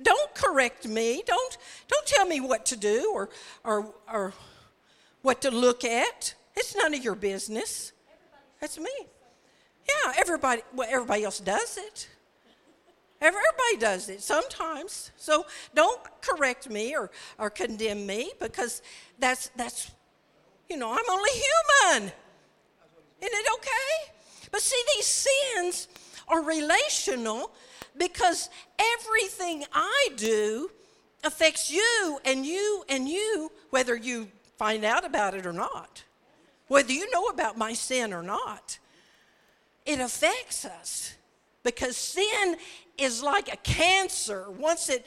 Don't 0.02 0.34
correct 0.34 0.86
me. 0.88 1.22
Don't, 1.24 1.58
don't 1.86 2.06
tell 2.06 2.26
me 2.26 2.40
what 2.40 2.66
to 2.66 2.76
do 2.76 3.12
or, 3.14 3.28
or, 3.62 3.94
or 4.12 4.34
what 5.22 5.42
to 5.42 5.50
look 5.50 5.84
at. 5.84 6.34
It's 6.56 6.74
none 6.74 6.92
of 6.92 7.04
your 7.04 7.14
business. 7.14 7.92
That's 8.60 8.78
me. 8.78 8.90
Yeah, 9.88 10.14
everybody, 10.18 10.62
well, 10.74 10.88
everybody 10.90 11.22
else 11.22 11.38
does 11.38 11.78
it. 11.78 12.08
Everybody 13.20 13.76
does 13.78 14.08
it 14.08 14.20
sometimes. 14.22 15.12
So 15.16 15.46
don't 15.72 16.00
correct 16.20 16.68
me 16.68 16.96
or, 16.96 17.12
or 17.38 17.48
condemn 17.48 18.06
me 18.06 18.32
because 18.40 18.82
that's, 19.20 19.50
that's, 19.56 19.92
you 20.68 20.76
know, 20.76 20.90
I'm 20.90 21.10
only 21.10 21.30
human. 21.30 22.12
Isn't 23.20 23.34
it 23.34 23.46
okay? 23.54 24.12
But 24.50 24.60
see, 24.60 24.82
these 24.96 25.06
sins 25.06 25.88
are 26.28 26.42
relational 26.42 27.52
because 27.96 28.50
everything 28.78 29.64
I 29.72 30.08
do 30.16 30.70
affects 31.24 31.70
you 31.70 32.20
and 32.24 32.44
you 32.44 32.84
and 32.88 33.08
you, 33.08 33.50
whether 33.70 33.96
you 33.96 34.28
find 34.56 34.84
out 34.84 35.04
about 35.04 35.34
it 35.34 35.46
or 35.46 35.52
not, 35.52 36.04
whether 36.68 36.92
you 36.92 37.10
know 37.10 37.26
about 37.26 37.58
my 37.58 37.72
sin 37.72 38.12
or 38.12 38.22
not. 38.22 38.78
It 39.84 40.00
affects 40.00 40.64
us 40.64 41.14
because 41.62 41.96
sin 41.96 42.56
is 42.98 43.22
like 43.22 43.52
a 43.52 43.56
cancer. 43.58 44.50
Once 44.50 44.88
it 44.88 45.06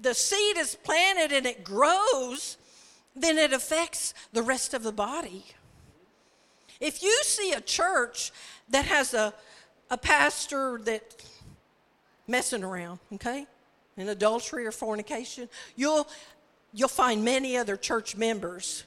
the 0.00 0.14
seed 0.14 0.56
is 0.56 0.74
planted 0.74 1.32
and 1.32 1.46
it 1.46 1.62
grows, 1.62 2.56
then 3.14 3.38
it 3.38 3.52
affects 3.52 4.12
the 4.32 4.42
rest 4.42 4.74
of 4.74 4.82
the 4.82 4.92
body. 4.92 5.44
If 6.80 7.02
you 7.02 7.20
see 7.24 7.52
a 7.52 7.60
church 7.60 8.32
that 8.68 8.84
has 8.84 9.14
a, 9.14 9.32
a 9.90 9.98
pastor 9.98 10.80
that 10.84 11.02
messing 12.26 12.64
around, 12.64 12.98
okay, 13.14 13.46
in 13.96 14.08
adultery 14.08 14.66
or 14.66 14.72
fornication, 14.72 15.48
you'll 15.76 16.08
you'll 16.72 16.88
find 16.88 17.24
many 17.24 17.56
other 17.56 17.76
church 17.76 18.16
members 18.16 18.84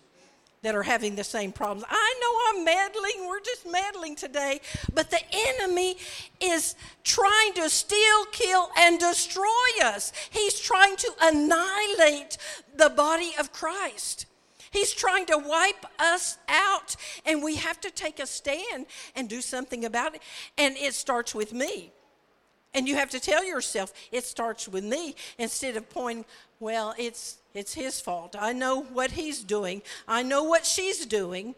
that 0.61 0.75
are 0.75 0.83
having 0.83 1.15
the 1.15 1.23
same 1.23 1.51
problems. 1.51 1.85
I 1.87 2.13
know 2.19 2.59
I'm 2.59 2.65
meddling, 2.65 3.27
we're 3.27 3.39
just 3.39 3.65
meddling 3.65 4.15
today, 4.15 4.59
but 4.93 5.09
the 5.09 5.21
enemy 5.31 5.95
is 6.41 6.75
trying 7.03 7.53
to 7.53 7.69
steal, 7.69 8.25
kill, 8.31 8.69
and 8.77 8.99
destroy 8.99 9.45
us. 9.83 10.11
He's 10.29 10.59
trying 10.59 10.97
to 10.97 11.11
annihilate 11.21 12.37
the 12.75 12.89
body 12.89 13.31
of 13.39 13.53
Christ. 13.53 14.25
He's 14.77 14.93
trying 14.93 15.25
to 15.25 15.39
wipe 15.39 15.87
us 15.97 16.37
out, 16.47 16.95
and 17.25 17.41
we 17.41 17.55
have 17.55 17.81
to 17.81 17.89
take 17.89 18.19
a 18.19 18.27
stand 18.27 18.85
and 19.15 19.27
do 19.27 19.41
something 19.41 19.85
about 19.85 20.13
it. 20.13 20.21
And 20.55 20.77
it 20.77 20.93
starts 20.93 21.33
with 21.33 21.51
me. 21.51 21.91
And 22.75 22.87
you 22.87 22.95
have 22.95 23.09
to 23.09 23.19
tell 23.19 23.43
yourself, 23.43 23.91
it 24.11 24.23
starts 24.23 24.67
with 24.67 24.83
me, 24.83 25.15
instead 25.39 25.77
of 25.77 25.89
pointing, 25.89 26.25
well, 26.59 26.93
it's, 26.99 27.37
it's 27.55 27.73
his 27.73 27.99
fault. 27.99 28.35
I 28.39 28.53
know 28.53 28.83
what 28.83 29.09
he's 29.11 29.43
doing, 29.43 29.81
I 30.07 30.21
know 30.21 30.43
what 30.43 30.63
she's 30.63 31.07
doing. 31.07 31.55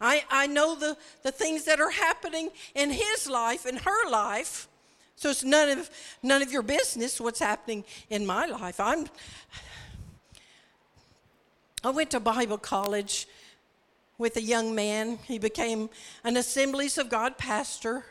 I, 0.00 0.24
I 0.28 0.46
know 0.48 0.74
the, 0.74 0.96
the 1.22 1.32
things 1.32 1.64
that 1.64 1.80
are 1.80 1.90
happening 1.90 2.50
in 2.74 2.90
his 2.90 3.30
life, 3.30 3.64
in 3.64 3.76
her 3.76 4.10
life. 4.10 4.68
So 5.14 5.30
it's 5.30 5.44
none 5.44 5.78
of, 5.78 5.88
none 6.22 6.42
of 6.42 6.52
your 6.52 6.62
business 6.62 7.18
what's 7.18 7.38
happening 7.38 7.84
in 8.10 8.26
my 8.26 8.44
life. 8.44 8.78
I'm, 8.78 9.06
I 11.86 11.90
went 11.90 12.10
to 12.10 12.18
Bible 12.18 12.58
college 12.58 13.28
with 14.18 14.36
a 14.36 14.42
young 14.42 14.74
man. 14.74 15.20
He 15.22 15.38
became 15.38 15.88
an 16.24 16.36
Assemblies 16.36 16.98
of 16.98 17.08
God 17.08 17.38
pastor, 17.38 18.04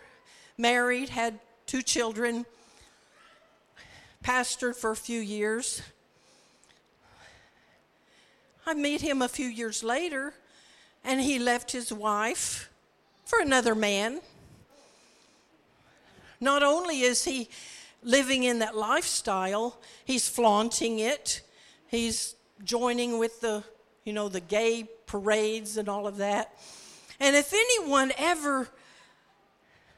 married, 0.58 1.10
had 1.10 1.42
two 1.66 1.82
children, 1.82 2.46
pastored 4.24 4.78
for 4.78 4.92
a 4.92 4.96
few 4.96 5.20
years. 5.20 5.82
I 8.66 8.76
met 8.76 9.02
him 9.02 9.22
a 9.22 9.28
few 9.28 9.48
years 9.48 9.84
later, 9.84 10.34
and 11.04 11.20
he 11.20 11.38
left 11.38 11.74
his 11.74 11.92
wife 11.92 12.70
for 13.26 13.42
another 13.42 13.76
man. 13.76 14.22
Not 16.40 16.64
only 16.64 17.02
is 17.02 17.26
he 17.26 17.50
living 18.02 18.44
in 18.44 18.60
that 18.60 18.78
lifestyle, 18.78 19.82
he's 20.06 20.30
flaunting 20.30 21.00
it. 21.00 21.42
He's 21.90 22.35
joining 22.64 23.20
with 23.20 23.42
the, 23.42 23.64
you 24.04 24.14
know, 24.14 24.30
the 24.30 24.40
gay 24.40 24.88
parades 25.06 25.78
and 25.78 25.90
all 25.90 26.08
of 26.08 26.18
that. 26.18 26.54
And 27.20 27.36
if 27.36 27.54
anyone 27.54 28.12
ever 28.18 28.68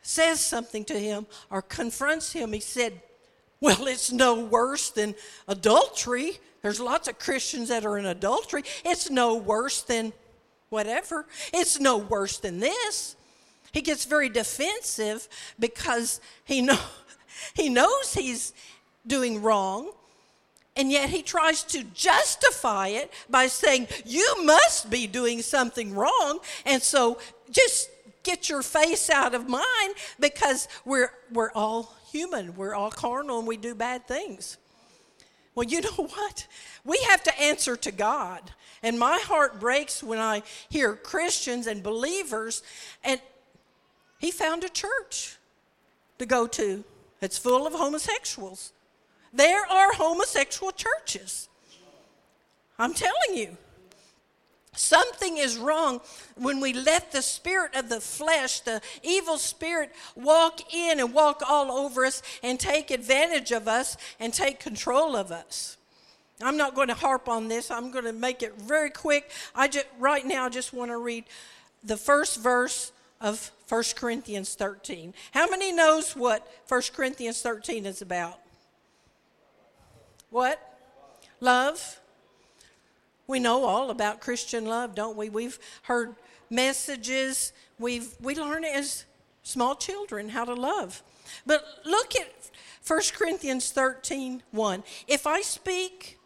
says 0.01 0.39
something 0.39 0.85
to 0.85 0.99
him 0.99 1.27
or 1.49 1.61
confronts 1.61 2.31
him, 2.33 2.53
he 2.53 2.59
said, 2.59 3.01
Well, 3.59 3.87
it's 3.87 4.11
no 4.11 4.39
worse 4.39 4.89
than 4.89 5.15
adultery. 5.47 6.39
There's 6.61 6.79
lots 6.79 7.07
of 7.07 7.19
Christians 7.19 7.69
that 7.69 7.85
are 7.85 7.97
in 7.97 8.05
adultery. 8.05 8.63
It's 8.83 9.09
no 9.09 9.35
worse 9.35 9.81
than 9.81 10.13
whatever. 10.69 11.25
It's 11.53 11.79
no 11.79 11.97
worse 11.97 12.37
than 12.37 12.59
this. 12.59 13.15
He 13.71 13.81
gets 13.81 14.05
very 14.05 14.29
defensive 14.29 15.27
because 15.59 16.19
he, 16.45 16.61
know, 16.61 16.79
he 17.53 17.69
knows 17.69 18.13
he's 18.13 18.53
doing 19.05 19.41
wrong 19.41 19.91
and 20.77 20.91
yet 20.91 21.09
he 21.09 21.21
tries 21.21 21.63
to 21.63 21.83
justify 21.83 22.87
it 22.89 23.11
by 23.29 23.47
saying, 23.47 23.87
You 24.05 24.45
must 24.45 24.89
be 24.89 25.07
doing 25.07 25.41
something 25.41 25.93
wrong. 25.93 26.39
And 26.65 26.81
so 26.81 27.19
just 27.51 27.89
get 28.23 28.49
your 28.49 28.61
face 28.61 29.09
out 29.09 29.33
of 29.33 29.49
mine 29.49 29.91
because 30.19 30.67
we're, 30.85 31.11
we're 31.31 31.51
all 31.51 31.95
human, 32.11 32.55
we're 32.55 32.75
all 32.75 32.91
carnal, 32.91 33.39
and 33.39 33.47
we 33.47 33.57
do 33.57 33.73
bad 33.73 34.07
things. 34.07 34.57
Well, 35.55 35.65
you 35.65 35.81
know 35.97 36.07
what? 36.09 36.47
We 36.85 36.99
have 37.09 37.23
to 37.23 37.39
answer 37.39 37.75
to 37.75 37.91
God. 37.91 38.51
And 38.83 38.99
my 38.99 39.17
heart 39.23 39.59
breaks 39.59 40.03
when 40.03 40.19
I 40.19 40.43
hear 40.69 40.95
Christians 40.95 41.65
and 41.65 41.81
believers, 41.81 42.61
and 43.03 43.19
he 44.19 44.29
found 44.29 44.63
a 44.63 44.69
church 44.69 45.37
to 46.19 46.25
go 46.25 46.47
to. 46.47 46.83
that's 47.19 47.37
full 47.37 47.65
of 47.65 47.73
homosexuals. 47.73 48.73
There 49.33 49.65
are 49.65 49.93
homosexual 49.93 50.71
churches. 50.71 51.49
I'm 52.79 52.93
telling 52.93 53.35
you. 53.35 53.57
Something 54.77 55.37
is 55.37 55.57
wrong 55.57 56.01
when 56.35 56.59
we 56.61 56.71
let 56.71 57.11
the 57.11 57.23
spirit 57.23 57.75
of 57.75 57.89
the 57.89 57.99
flesh, 57.99 58.59
the 58.59 58.79
evil 59.01 59.39
spirit, 59.39 59.91
walk 60.15 60.71
in 60.71 60.99
and 60.99 61.15
walk 61.15 61.41
all 61.49 61.71
over 61.71 62.05
us 62.05 62.21
and 62.43 62.59
take 62.59 62.91
advantage 62.91 63.51
of 63.51 63.67
us 63.67 63.97
and 64.19 64.31
take 64.31 64.59
control 64.59 65.15
of 65.15 65.31
us. 65.31 65.77
I'm 66.43 66.57
not 66.57 66.75
going 66.75 66.89
to 66.89 66.93
harp 66.93 67.27
on 67.27 67.47
this. 67.47 67.71
I'm 67.71 67.89
going 67.89 68.05
to 68.05 68.13
make 68.13 68.43
it 68.43 68.53
very 68.61 68.91
quick. 68.91 69.31
I 69.55 69.67
just 69.67 69.87
right 69.97 70.23
now 70.23 70.45
I 70.45 70.49
just 70.49 70.73
want 70.73 70.91
to 70.91 70.97
read 70.97 71.23
the 71.83 71.97
first 71.97 72.39
verse 72.39 72.91
of 73.19 73.51
1 73.69 73.83
Corinthians 73.95 74.53
13. 74.53 75.15
How 75.31 75.47
many 75.49 75.71
knows 75.71 76.15
what 76.15 76.47
1 76.67 76.81
Corinthians 76.93 77.41
13 77.41 77.87
is 77.87 78.03
about? 78.03 78.39
What? 80.29 80.59
Love. 81.39 81.99
We 83.27 83.39
know 83.39 83.65
all 83.65 83.89
about 83.89 84.21
Christian 84.21 84.65
love, 84.65 84.95
don't 84.95 85.17
we? 85.17 85.29
We've 85.29 85.59
heard 85.83 86.15
messages. 86.49 87.51
We've 87.77 88.15
we 88.21 88.35
learn 88.35 88.63
as 88.63 89.05
small 89.43 89.75
children 89.75 90.29
how 90.29 90.45
to 90.45 90.53
love. 90.53 91.03
But 91.45 91.63
look 91.85 92.15
at 92.15 92.31
1 92.85 92.99
Corinthians 93.13 93.71
13, 93.71 94.43
1. 94.51 94.83
If 95.07 95.27
I 95.27 95.41
speak 95.41 96.17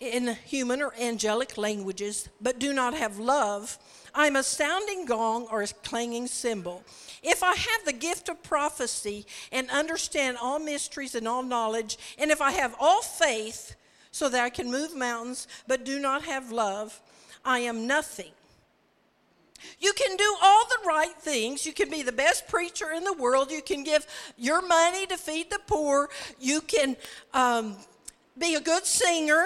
in 0.00 0.36
human 0.44 0.82
or 0.82 0.94
angelic 1.00 1.56
languages, 1.56 2.28
but 2.40 2.58
do 2.58 2.72
not 2.72 2.94
have 2.94 3.18
love, 3.18 3.78
I'm 4.18 4.34
a 4.34 4.42
sounding 4.42 5.06
gong 5.06 5.46
or 5.48 5.62
a 5.62 5.68
clanging 5.68 6.26
cymbal. 6.26 6.82
If 7.22 7.44
I 7.44 7.54
have 7.54 7.84
the 7.84 7.92
gift 7.92 8.28
of 8.28 8.42
prophecy 8.42 9.24
and 9.52 9.70
understand 9.70 10.38
all 10.42 10.58
mysteries 10.58 11.14
and 11.14 11.28
all 11.28 11.44
knowledge, 11.44 11.96
and 12.18 12.32
if 12.32 12.42
I 12.42 12.50
have 12.50 12.74
all 12.80 13.00
faith 13.00 13.76
so 14.10 14.28
that 14.28 14.42
I 14.42 14.50
can 14.50 14.72
move 14.72 14.96
mountains 14.96 15.46
but 15.68 15.84
do 15.84 16.00
not 16.00 16.24
have 16.24 16.50
love, 16.50 17.00
I 17.44 17.60
am 17.60 17.86
nothing. 17.86 18.32
You 19.78 19.92
can 19.92 20.16
do 20.16 20.36
all 20.42 20.64
the 20.64 20.88
right 20.88 21.14
things. 21.20 21.64
You 21.64 21.72
can 21.72 21.88
be 21.88 22.02
the 22.02 22.10
best 22.10 22.48
preacher 22.48 22.90
in 22.90 23.04
the 23.04 23.12
world. 23.12 23.52
You 23.52 23.62
can 23.62 23.84
give 23.84 24.04
your 24.36 24.66
money 24.66 25.06
to 25.06 25.16
feed 25.16 25.48
the 25.48 25.60
poor. 25.64 26.10
You 26.40 26.60
can 26.62 26.96
um, 27.34 27.76
be 28.36 28.56
a 28.56 28.60
good 28.60 28.84
singer. 28.84 29.44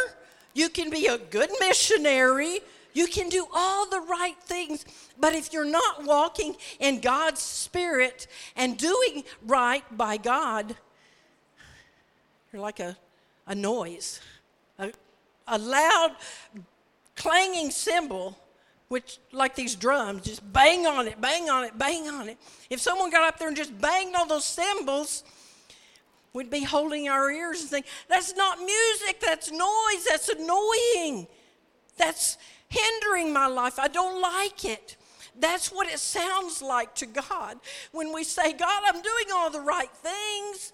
You 0.54 0.70
can 0.70 0.88
be 0.88 1.08
a 1.08 1.18
good 1.18 1.50
missionary. 1.60 2.60
You 2.94 3.06
can 3.06 3.28
do 3.28 3.46
all 3.54 3.88
the 3.88 4.00
right 4.00 4.36
things. 4.42 4.84
But 5.18 5.34
if 5.34 5.52
you're 5.52 5.64
not 5.64 6.04
walking 6.04 6.56
in 6.78 7.00
God's 7.00 7.40
Spirit 7.40 8.26
and 8.56 8.76
doing 8.76 9.24
right 9.46 9.84
by 9.96 10.16
God, 10.16 10.76
you're 12.52 12.62
like 12.62 12.80
a, 12.80 12.96
a 13.46 13.54
noise 13.54 14.20
a, 14.78 14.92
a 15.48 15.58
loud 15.58 16.16
clanging 17.16 17.70
cymbal 17.70 18.38
which 18.88 19.18
like 19.32 19.54
these 19.54 19.74
drums 19.74 20.22
just 20.22 20.52
bang 20.52 20.86
on 20.86 21.08
it 21.08 21.20
bang 21.20 21.48
on 21.48 21.64
it 21.64 21.76
bang 21.78 22.08
on 22.08 22.28
it 22.28 22.36
if 22.70 22.80
someone 22.80 23.10
got 23.10 23.26
up 23.26 23.38
there 23.38 23.48
and 23.48 23.56
just 23.56 23.78
banged 23.80 24.14
on 24.14 24.28
those 24.28 24.44
cymbals 24.44 25.24
we'd 26.34 26.50
be 26.50 26.62
holding 26.62 27.08
our 27.08 27.30
ears 27.30 27.62
and 27.62 27.70
think 27.70 27.86
that's 28.08 28.36
not 28.36 28.58
music 28.58 29.20
that's 29.20 29.50
noise 29.50 30.04
that's 30.08 30.28
annoying 30.28 31.26
that's 31.96 32.36
hindering 32.72 33.32
my 33.32 33.46
life. 33.46 33.78
I 33.78 33.88
don't 33.88 34.20
like 34.20 34.64
it. 34.64 34.96
That's 35.38 35.72
what 35.72 35.86
it 35.86 35.98
sounds 35.98 36.60
like 36.60 36.94
to 36.96 37.06
god. 37.06 37.58
When 37.92 38.12
we 38.12 38.22
say 38.22 38.52
god 38.52 38.82
i'm 38.86 39.00
doing 39.00 39.26
all 39.32 39.50
the 39.50 39.60
right 39.60 39.90
things 39.90 40.72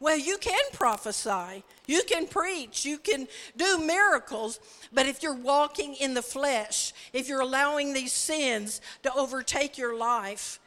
well, 0.00 0.16
you 0.16 0.38
can 0.38 0.60
prophesy, 0.72 1.64
you 1.86 2.02
can 2.04 2.28
preach, 2.28 2.84
you 2.84 2.98
can 2.98 3.26
do 3.56 3.78
miracles, 3.78 4.60
but 4.92 5.06
if 5.06 5.22
you're 5.24 5.34
walking 5.34 5.94
in 5.96 6.14
the 6.14 6.22
flesh, 6.22 6.92
if 7.12 7.28
you're 7.28 7.40
allowing 7.40 7.92
these 7.92 8.12
sins 8.12 8.80
to 9.02 9.12
overtake 9.14 9.76
your 9.76 9.96
life, 9.96 10.60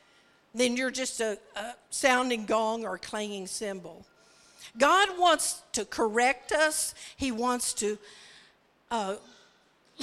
then 0.53 0.75
you're 0.75 0.91
just 0.91 1.21
a, 1.21 1.39
a 1.55 1.75
sounding 1.89 2.45
gong 2.45 2.85
or 2.85 2.97
clanging 2.97 3.47
cymbal. 3.47 4.05
God 4.77 5.17
wants 5.17 5.61
to 5.73 5.85
correct 5.85 6.51
us, 6.51 6.93
He 7.15 7.31
wants 7.31 7.73
to 7.75 7.97
uh, 8.89 9.15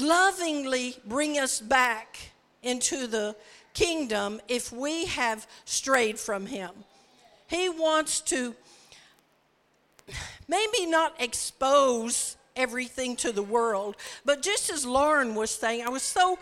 lovingly 0.00 0.96
bring 1.04 1.38
us 1.38 1.60
back 1.60 2.30
into 2.62 3.06
the 3.06 3.36
kingdom 3.74 4.40
if 4.48 4.72
we 4.72 5.06
have 5.06 5.46
strayed 5.64 6.18
from 6.18 6.46
Him. 6.46 6.70
He 7.48 7.68
wants 7.68 8.20
to 8.22 8.54
maybe 10.48 10.86
not 10.86 11.14
expose 11.20 12.36
everything 12.56 13.16
to 13.16 13.32
the 13.32 13.42
world, 13.42 13.96
but 14.24 14.42
just 14.42 14.70
as 14.70 14.84
Lauren 14.84 15.34
was 15.34 15.50
saying, 15.50 15.84
I 15.84 15.88
was 15.88 16.02
so, 16.02 16.38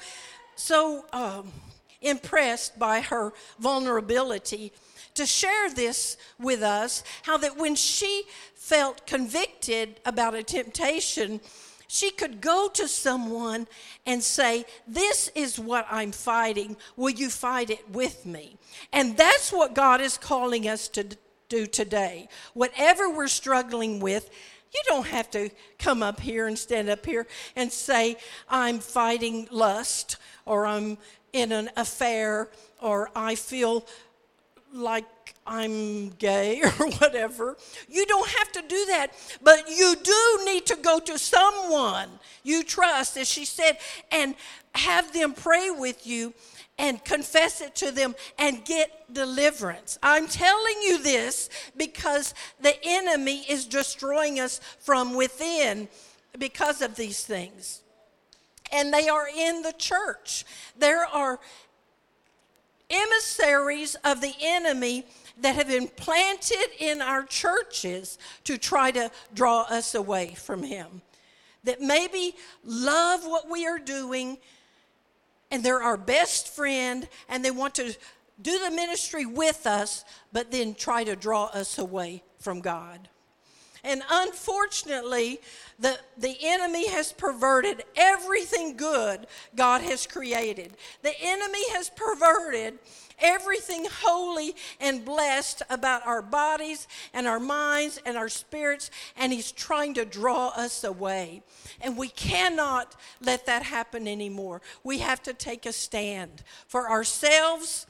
so 0.54 1.04
um, 1.12 1.52
impressed 2.00 2.78
by 2.78 3.00
her 3.00 3.32
vulnerability 3.58 4.72
to 5.14 5.26
share 5.26 5.70
this 5.70 6.16
with 6.38 6.62
us 6.62 7.02
how 7.22 7.36
that 7.38 7.56
when 7.56 7.74
she 7.74 8.24
felt 8.54 9.06
convicted 9.06 10.00
about 10.04 10.34
a 10.34 10.42
temptation, 10.42 11.40
she 11.88 12.10
could 12.10 12.40
go 12.40 12.68
to 12.74 12.88
someone 12.88 13.66
and 14.04 14.22
say, 14.22 14.64
This 14.86 15.30
is 15.34 15.58
what 15.58 15.86
I'm 15.90 16.12
fighting. 16.12 16.76
Will 16.96 17.10
you 17.10 17.30
fight 17.30 17.70
it 17.70 17.90
with 17.90 18.26
me? 18.26 18.56
And 18.92 19.16
that's 19.16 19.52
what 19.52 19.74
God 19.74 20.00
is 20.00 20.18
calling 20.18 20.68
us 20.68 20.88
to 20.88 21.16
do 21.48 21.66
today. 21.66 22.28
Whatever 22.54 23.10
we're 23.10 23.28
struggling 23.28 24.00
with, 24.00 24.30
you 24.74 24.80
don't 24.88 25.06
have 25.06 25.30
to 25.30 25.50
come 25.78 26.02
up 26.02 26.20
here 26.20 26.46
and 26.46 26.58
stand 26.58 26.88
up 26.88 27.06
here 27.06 27.26
and 27.54 27.72
say, 27.72 28.16
I'm 28.48 28.78
fighting 28.80 29.48
lust, 29.50 30.16
or 30.44 30.66
I'm 30.66 30.98
in 31.32 31.52
an 31.52 31.70
affair, 31.76 32.50
or 32.82 33.10
I 33.14 33.36
feel 33.36 33.86
like 34.72 35.35
I'm 35.46 36.10
gay 36.10 36.62
or 36.64 36.70
whatever. 36.70 37.56
You 37.88 38.06
don't 38.06 38.28
have 38.28 38.52
to 38.52 38.62
do 38.62 38.86
that, 38.86 39.12
but 39.42 39.68
you 39.68 39.94
do 40.02 40.40
need 40.44 40.66
to 40.66 40.76
go 40.76 40.98
to 41.00 41.18
someone 41.18 42.08
you 42.46 42.62
trust, 42.62 43.16
as 43.16 43.28
she 43.28 43.44
said, 43.44 43.76
and 44.12 44.36
have 44.74 45.12
them 45.12 45.34
pray 45.34 45.70
with 45.70 46.06
you 46.06 46.32
and 46.78 47.02
confess 47.04 47.60
it 47.60 47.74
to 47.76 47.90
them 47.90 48.14
and 48.38 48.64
get 48.64 49.12
deliverance. 49.12 49.98
I'm 50.02 50.28
telling 50.28 50.76
you 50.82 51.02
this 51.02 51.50
because 51.76 52.34
the 52.60 52.74
enemy 52.84 53.44
is 53.48 53.66
destroying 53.66 54.38
us 54.38 54.60
from 54.78 55.14
within 55.14 55.88
because 56.38 56.82
of 56.82 56.94
these 56.94 57.24
things. 57.24 57.82
And 58.72 58.92
they 58.92 59.08
are 59.08 59.26
in 59.28 59.62
the 59.62 59.72
church. 59.72 60.44
There 60.78 61.04
are 61.06 61.40
emissaries 62.88 63.96
of 64.04 64.20
the 64.20 64.34
enemy 64.40 65.04
that 65.38 65.54
have 65.54 65.68
been 65.68 65.88
planted 65.88 66.68
in 66.78 67.02
our 67.02 67.24
churches 67.24 68.18
to 68.44 68.56
try 68.56 68.90
to 68.90 69.10
draw 69.34 69.62
us 69.62 69.94
away 69.94 70.34
from 70.34 70.62
him. 70.62 71.02
That 71.64 71.80
maybe 71.80 72.34
love 72.64 73.24
what 73.24 73.50
we 73.50 73.66
are 73.66 73.78
doing 73.78 74.38
and 75.50 75.62
they're 75.62 75.82
our 75.82 75.96
best 75.96 76.48
friend 76.48 77.08
and 77.28 77.44
they 77.44 77.50
want 77.50 77.74
to 77.76 77.94
do 78.40 78.58
the 78.58 78.70
ministry 78.70 79.24
with 79.24 79.66
us, 79.66 80.04
but 80.32 80.50
then 80.50 80.74
try 80.74 81.04
to 81.04 81.16
draw 81.16 81.44
us 81.46 81.78
away 81.78 82.22
from 82.38 82.60
God. 82.60 83.08
And 83.86 84.02
unfortunately, 84.10 85.40
the, 85.78 85.98
the 86.18 86.36
enemy 86.42 86.88
has 86.88 87.12
perverted 87.12 87.84
everything 87.94 88.76
good 88.76 89.26
God 89.54 89.80
has 89.82 90.06
created. 90.06 90.72
The 91.02 91.14
enemy 91.20 91.70
has 91.70 91.90
perverted 91.90 92.78
everything 93.18 93.86
holy 94.02 94.54
and 94.80 95.04
blessed 95.04 95.62
about 95.70 96.06
our 96.06 96.22
bodies 96.22 96.86
and 97.12 97.26
our 97.26 97.40
minds 97.40 98.00
and 98.04 98.16
our 98.16 98.28
spirits, 98.28 98.90
and 99.16 99.32
he's 99.32 99.52
trying 99.52 99.94
to 99.94 100.04
draw 100.04 100.48
us 100.48 100.84
away. 100.84 101.42
And 101.80 101.96
we 101.96 102.08
cannot 102.08 102.94
let 103.20 103.46
that 103.46 103.62
happen 103.62 104.06
anymore. 104.08 104.62
We 104.84 104.98
have 104.98 105.22
to 105.24 105.32
take 105.32 105.66
a 105.66 105.72
stand 105.72 106.42
for 106.66 106.90
ourselves 106.90 107.86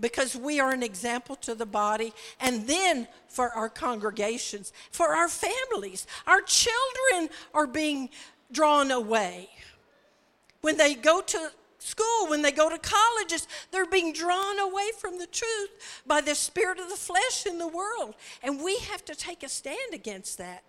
because 0.00 0.34
we 0.34 0.58
are 0.58 0.72
an 0.72 0.82
example 0.82 1.36
to 1.36 1.54
the 1.54 1.66
body, 1.66 2.12
and 2.40 2.66
then 2.66 3.06
for 3.28 3.50
our 3.50 3.68
congregations, 3.68 4.72
for 4.90 5.14
our 5.14 5.28
families. 5.28 6.06
Our 6.26 6.40
children 6.42 7.28
are 7.54 7.66
being 7.66 8.10
drawn 8.50 8.90
away. 8.90 9.48
When 10.60 10.76
they 10.76 10.94
go 10.94 11.20
to 11.20 11.50
school, 11.82 12.28
when 12.28 12.42
they 12.42 12.52
go 12.52 12.70
to 12.70 12.78
colleges, 12.78 13.48
they're 13.70 13.86
being 13.86 14.12
drawn 14.12 14.58
away 14.58 14.90
from 14.98 15.18
the 15.18 15.26
truth 15.26 16.02
by 16.06 16.20
the 16.20 16.34
spirit 16.34 16.78
of 16.78 16.88
the 16.88 16.96
flesh 16.96 17.46
in 17.46 17.58
the 17.58 17.68
world. 17.68 18.14
And 18.42 18.62
we 18.62 18.78
have 18.78 19.04
to 19.06 19.14
take 19.14 19.42
a 19.42 19.48
stand 19.48 19.92
against 19.92 20.38
that. 20.38 20.62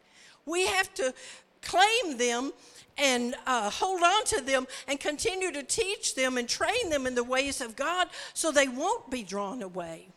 We 0.45 0.65
have 0.67 0.93
to 0.95 1.13
claim 1.61 2.17
them 2.17 2.51
and 2.97 3.35
uh, 3.47 3.69
hold 3.69 4.03
on 4.03 4.25
to 4.25 4.41
them 4.41 4.67
and 4.87 4.99
continue 4.99 5.51
to 5.51 5.63
teach 5.63 6.15
them 6.15 6.37
and 6.37 6.47
train 6.47 6.89
them 6.89 7.07
in 7.07 7.15
the 7.15 7.23
ways 7.23 7.61
of 7.61 7.75
God 7.75 8.09
so 8.33 8.51
they 8.51 8.67
won't 8.67 9.09
be 9.09 9.23
drawn 9.23 9.61
away. 9.61 10.07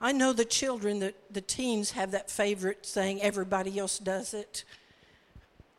I 0.00 0.12
know 0.12 0.32
the 0.32 0.44
children, 0.44 0.98
the, 0.98 1.14
the 1.30 1.40
teens 1.40 1.92
have 1.92 2.10
that 2.10 2.30
favorite 2.30 2.84
saying, 2.84 3.22
everybody 3.22 3.78
else 3.78 3.98
does 3.98 4.34
it. 4.34 4.64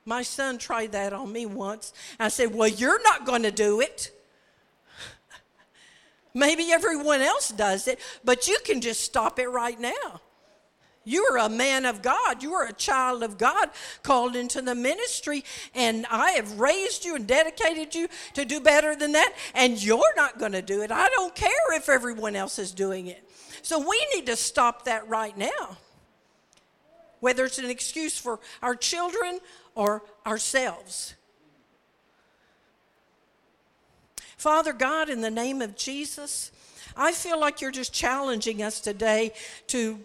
My 0.07 0.23
son 0.23 0.57
tried 0.57 0.93
that 0.93 1.11
on 1.11 1.33
me 1.33 1.45
once. 1.45 1.91
I 2.17 2.29
said, 2.29 2.55
Well, 2.55 2.69
you're 2.69 3.03
not 3.03 3.25
going 3.25 3.43
to 3.43 3.51
do 3.51 3.81
it. 3.81 4.11
Maybe 6.33 6.71
everyone 6.71 7.19
else 7.19 7.49
does 7.49 7.89
it, 7.89 7.99
but 8.23 8.47
you 8.47 8.57
can 8.63 8.79
just 8.79 9.01
stop 9.01 9.37
it 9.37 9.49
right 9.49 9.77
now. 9.77 10.21
You 11.03 11.25
are 11.25 11.39
a 11.39 11.49
man 11.49 11.85
of 11.85 12.01
God. 12.01 12.41
You 12.41 12.53
are 12.53 12.67
a 12.67 12.73
child 12.73 13.21
of 13.21 13.37
God 13.37 13.69
called 14.01 14.37
into 14.37 14.61
the 14.61 14.75
ministry, 14.75 15.43
and 15.75 16.05
I 16.09 16.31
have 16.31 16.57
raised 16.57 17.03
you 17.03 17.15
and 17.15 17.27
dedicated 17.27 17.93
you 17.93 18.07
to 18.33 18.45
do 18.45 18.61
better 18.61 18.95
than 18.95 19.11
that, 19.11 19.33
and 19.53 19.81
you're 19.81 20.15
not 20.15 20.39
going 20.39 20.53
to 20.53 20.61
do 20.61 20.83
it. 20.83 20.91
I 20.91 21.09
don't 21.09 21.35
care 21.35 21.75
if 21.75 21.89
everyone 21.89 22.37
else 22.37 22.59
is 22.59 22.71
doing 22.71 23.07
it. 23.07 23.29
So 23.61 23.77
we 23.79 24.07
need 24.15 24.25
to 24.27 24.37
stop 24.37 24.85
that 24.85 25.07
right 25.09 25.37
now. 25.37 25.77
Whether 27.19 27.45
it's 27.45 27.57
an 27.57 27.69
excuse 27.69 28.17
for 28.17 28.39
our 28.61 28.75
children 28.75 29.39
or 29.77 30.01
ourselves. 30.25 31.13
Father 34.35 34.73
God, 34.73 35.07
in 35.07 35.21
the 35.21 35.31
name 35.31 35.61
of 35.61 35.77
Jesus, 35.77 36.51
I 36.95 37.11
feel 37.11 37.39
like 37.39 37.61
you're 37.61 37.71
just 37.71 37.93
challenging 37.93 38.63
us 38.63 38.81
today 38.81 39.33
to 39.67 39.99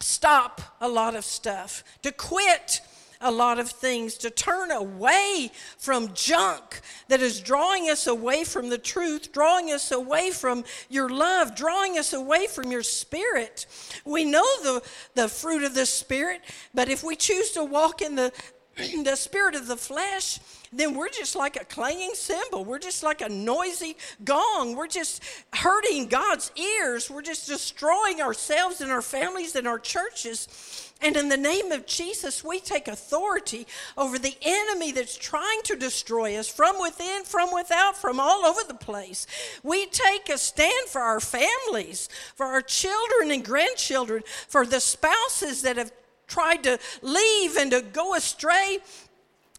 stop 0.00 0.60
a 0.80 0.88
lot 0.88 1.14
of 1.14 1.24
stuff, 1.24 1.84
to 2.02 2.10
quit 2.10 2.80
a 3.20 3.30
lot 3.30 3.58
of 3.58 3.68
things, 3.68 4.14
to 4.14 4.30
turn 4.30 4.70
away 4.70 5.50
from 5.76 6.12
junk 6.14 6.80
that 7.08 7.20
is 7.20 7.40
drawing 7.40 7.90
us 7.90 8.06
away 8.06 8.44
from 8.44 8.68
the 8.68 8.78
truth, 8.78 9.32
drawing 9.32 9.70
us 9.72 9.90
away 9.90 10.30
from 10.30 10.64
your 10.88 11.08
love, 11.08 11.54
drawing 11.54 11.98
us 11.98 12.12
away 12.12 12.46
from 12.46 12.70
your 12.70 12.82
spirit. 12.82 13.66
We 14.04 14.24
know 14.24 14.46
the, 14.62 14.82
the 15.14 15.28
fruit 15.28 15.62
of 15.62 15.74
the 15.74 15.86
spirit, 15.86 16.40
but 16.74 16.88
if 16.88 17.02
we 17.02 17.16
choose 17.16 17.52
to 17.52 17.64
walk 17.64 18.02
in 18.02 18.14
the, 18.14 18.32
the 19.04 19.16
spirit 19.16 19.54
of 19.54 19.66
the 19.66 19.76
flesh, 19.76 20.38
then 20.72 20.94
we're 20.94 21.08
just 21.08 21.34
like 21.34 21.56
a 21.56 21.64
clanging 21.64 22.12
cymbal. 22.14 22.64
We're 22.64 22.78
just 22.78 23.02
like 23.02 23.20
a 23.20 23.28
noisy 23.28 23.96
gong. 24.24 24.76
We're 24.76 24.86
just 24.86 25.22
hurting 25.52 26.08
God's 26.08 26.52
ears. 26.56 27.10
We're 27.10 27.22
just 27.22 27.46
destroying 27.48 28.20
ourselves 28.20 28.80
and 28.80 28.90
our 28.90 29.02
families 29.02 29.56
and 29.56 29.66
our 29.66 29.78
churches. 29.78 30.92
And 31.00 31.16
in 31.16 31.28
the 31.28 31.36
name 31.36 31.72
of 31.72 31.86
Jesus, 31.86 32.44
we 32.44 32.60
take 32.60 32.88
authority 32.88 33.66
over 33.96 34.18
the 34.18 34.36
enemy 34.42 34.92
that's 34.92 35.16
trying 35.16 35.62
to 35.64 35.76
destroy 35.76 36.36
us 36.36 36.48
from 36.48 36.80
within, 36.80 37.24
from 37.24 37.52
without, 37.52 37.96
from 37.96 38.20
all 38.20 38.44
over 38.44 38.60
the 38.66 38.74
place. 38.74 39.26
We 39.62 39.86
take 39.86 40.28
a 40.28 40.38
stand 40.38 40.88
for 40.88 41.00
our 41.00 41.20
families, 41.20 42.08
for 42.34 42.46
our 42.46 42.62
children 42.62 43.30
and 43.30 43.44
grandchildren, 43.44 44.22
for 44.48 44.66
the 44.66 44.80
spouses 44.80 45.62
that 45.62 45.76
have 45.76 45.92
tried 46.28 46.62
to 46.64 46.78
leave 47.02 47.56
and 47.56 47.70
to 47.72 47.82
go 47.82 48.14
astray 48.14 48.78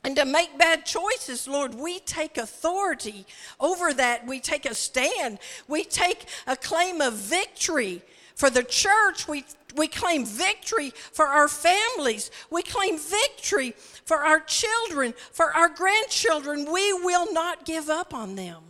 and 0.04 0.16
to 0.16 0.24
make 0.24 0.58
bad 0.58 0.86
choices, 0.86 1.48
Lord, 1.48 1.76
we 1.76 2.00
take 2.00 2.38
authority 2.38 3.26
over 3.60 3.94
that. 3.94 4.26
We 4.26 4.40
take 4.40 4.66
a 4.66 4.74
stand. 4.74 5.40
We 5.68 5.84
take 5.84 6.26
a 6.48 6.56
claim 6.56 7.02
of 7.02 7.16
victory. 7.16 8.02
For 8.36 8.50
the 8.50 8.64
church, 8.64 9.28
we, 9.28 9.44
we 9.76 9.90
claim 9.90 10.26
victory 10.26 10.94
for 11.12 11.26
our 11.26 11.50
families. 11.50 12.32
We 12.50 12.64
claim 12.64 12.98
victory 12.98 13.76
for 14.06 14.20
our 14.20 14.40
children, 14.40 15.14
for 15.34 15.54
our 15.54 15.68
grandchildren. 15.68 16.72
We 16.72 16.94
will 16.94 17.34
not 17.34 17.66
give 17.66 17.90
up 17.90 18.14
on 18.14 18.36
them 18.36 18.70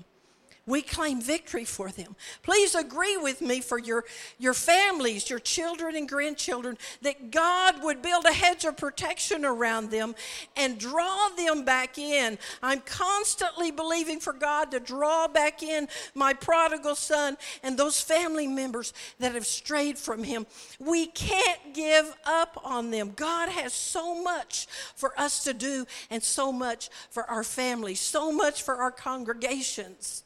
we 0.70 0.82
claim 0.84 1.20
victory 1.20 1.66
for 1.66 1.90
them. 1.90 2.16
Please 2.44 2.76
agree 2.76 3.18
with 3.18 3.42
me 3.42 3.60
for 3.60 3.80
your, 3.80 4.06
your 4.38 4.54
families, 4.54 5.30
your 5.30 5.40
children 5.40 5.96
and 5.96 6.08
grandchildren, 6.08 6.78
that 7.02 7.32
God 7.32 7.84
would 7.84 8.02
build 8.02 8.26
a 8.26 8.32
hedge 8.32 8.66
of 8.66 8.78
protection 8.78 9.44
around 9.44 9.90
them 9.90 10.14
and 10.56 10.78
draw 10.78 11.30
them 11.30 11.66
back 11.66 11.98
in. 11.98 12.38
I'm 12.62 12.82
constantly 12.82 13.72
believing 13.72 14.20
for 14.20 14.32
God 14.32 14.72
to 14.72 14.80
draw 14.80 15.28
back 15.28 15.64
in 15.64 15.88
my 16.14 16.34
prodigal 16.34 16.96
son 16.96 17.38
and 17.64 17.78
those 17.78 18.00
family 18.00 18.48
members 18.48 18.94
that 19.20 19.34
have 19.34 19.48
strayed 19.48 19.98
from 19.98 20.24
him. 20.24 20.46
We 20.80 21.08
can't 21.08 21.74
give 21.74 22.16
up 22.26 22.62
on 22.64 22.92
them. 22.92 23.14
God 23.16 23.50
has 23.50 23.74
so 23.74 24.22
much 24.22 24.68
for 24.96 25.20
us 25.20 25.44
to 25.46 25.54
do 25.54 25.88
and 26.12 26.22
so 26.22 26.52
much 26.52 26.90
for 27.10 27.24
our 27.24 27.44
families, 27.44 28.00
so 28.00 28.32
much 28.32 28.62
for 28.62 28.76
our 28.76 28.92
congregations. 28.92 30.24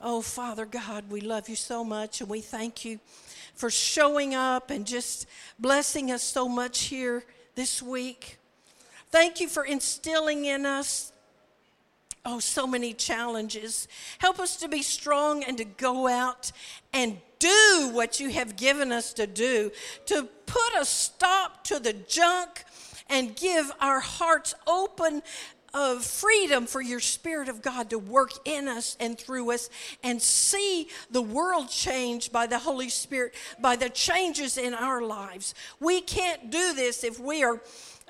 Oh, 0.00 0.20
Father 0.20 0.66
God, 0.66 1.10
we 1.10 1.22
love 1.22 1.48
you 1.48 1.56
so 1.56 1.82
much 1.82 2.20
and 2.20 2.28
we 2.28 2.42
thank 2.42 2.84
you 2.84 3.00
for 3.54 3.70
showing 3.70 4.34
up 4.34 4.70
and 4.70 4.86
just 4.86 5.26
blessing 5.58 6.10
us 6.10 6.22
so 6.22 6.48
much 6.48 6.84
here 6.84 7.24
this 7.54 7.82
week. 7.82 8.36
Thank 9.10 9.40
you 9.40 9.48
for 9.48 9.64
instilling 9.64 10.44
in 10.44 10.66
us, 10.66 11.12
oh, 12.26 12.40
so 12.40 12.66
many 12.66 12.92
challenges. 12.92 13.88
Help 14.18 14.38
us 14.38 14.56
to 14.56 14.68
be 14.68 14.82
strong 14.82 15.42
and 15.42 15.56
to 15.56 15.64
go 15.64 16.06
out 16.06 16.52
and 16.92 17.16
do 17.38 17.90
what 17.92 18.20
you 18.20 18.28
have 18.28 18.56
given 18.56 18.92
us 18.92 19.14
to 19.14 19.26
do, 19.26 19.70
to 20.04 20.28
put 20.44 20.74
a 20.78 20.84
stop 20.84 21.64
to 21.64 21.78
the 21.78 21.94
junk 21.94 22.64
and 23.08 23.34
give 23.34 23.72
our 23.80 24.00
hearts 24.00 24.54
open 24.66 25.22
of 25.76 26.02
freedom 26.02 26.64
for 26.66 26.80
your 26.80 27.00
Spirit 27.00 27.50
of 27.50 27.60
God 27.60 27.90
to 27.90 27.98
work 27.98 28.30
in 28.46 28.66
us 28.66 28.96
and 28.98 29.18
through 29.18 29.52
us 29.52 29.68
and 30.02 30.20
see 30.22 30.88
the 31.10 31.20
world 31.20 31.68
changed 31.68 32.32
by 32.32 32.46
the 32.46 32.58
Holy 32.58 32.88
Spirit, 32.88 33.34
by 33.60 33.76
the 33.76 33.90
changes 33.90 34.56
in 34.56 34.72
our 34.72 35.02
lives. 35.02 35.54
We 35.78 36.00
can't 36.00 36.50
do 36.50 36.72
this 36.72 37.04
if 37.04 37.20
we 37.20 37.44
are 37.44 37.60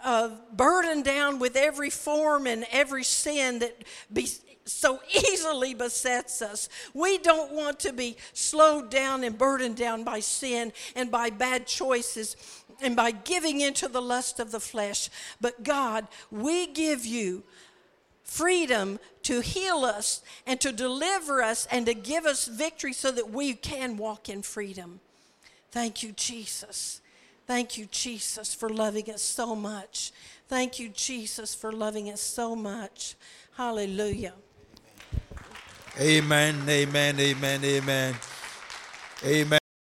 uh, 0.05 0.31
burdened 0.53 1.05
down 1.05 1.41
with 1.41 1.57
every 1.57 1.91
form 1.91 2.47
and 2.47 2.65
every 2.71 3.03
sin 3.03 3.59
that 3.59 3.75
be, 4.13 4.29
so 4.65 5.01
easily 5.13 5.75
besets 5.75 6.43
us. 6.43 6.69
We 6.95 7.19
don't 7.19 7.53
want 7.53 7.81
to 7.81 7.93
be 7.93 8.17
slowed 8.33 8.91
down 8.91 9.25
and 9.25 9.37
burdened 9.37 9.77
down 9.77 10.05
by 10.05 10.21
sin 10.21 10.73
and 10.95 11.11
by 11.11 11.31
bad 11.31 11.67
choices 11.67 12.37
and 12.83 12.97
by 12.97 13.11
giving 13.11 13.61
into 13.61 13.89
the 13.89 14.03
lust 14.03 14.41
of 14.41 14.53
the 14.53 14.61
flesh. 14.61 15.09
But 15.41 15.63
God, 15.63 16.07
we 16.31 16.67
give 16.67 17.05
you 17.07 17.43
freedom 18.23 18.99
to 19.23 19.41
heal 19.41 19.85
us 19.85 20.23
and 20.47 20.61
to 20.61 20.73
deliver 20.73 21.43
us 21.43 21.67
and 21.71 21.87
to 21.87 21.95
give 21.95 22.27
us 22.27 22.47
victory 22.47 22.93
so 22.93 23.11
that 23.13 23.31
we 23.31 23.55
can 23.55 23.97
walk 23.97 24.29
in 24.29 24.43
freedom. 24.43 25.01
Thank 25.71 26.03
you, 26.03 26.13
Jesus. 26.13 27.01
Thank 27.47 27.79
you, 27.79 27.87
Jesus, 27.91 28.55
for 28.55 28.69
loving 28.69 29.09
us 29.11 29.23
so 29.23 29.55
much. 29.55 30.13
Thank 30.49 30.79
you, 30.79 30.89
Jesus, 30.89 31.55
for 31.55 31.73
loving 31.73 32.11
us 32.11 32.21
so 32.21 32.57
much. 32.57 33.15
Hallelujah. 33.57 34.35
Amen, 35.99 36.63
amen, 36.69 37.21
amen, 37.21 37.65
amen. 37.65 38.15
Amen. 39.25 39.66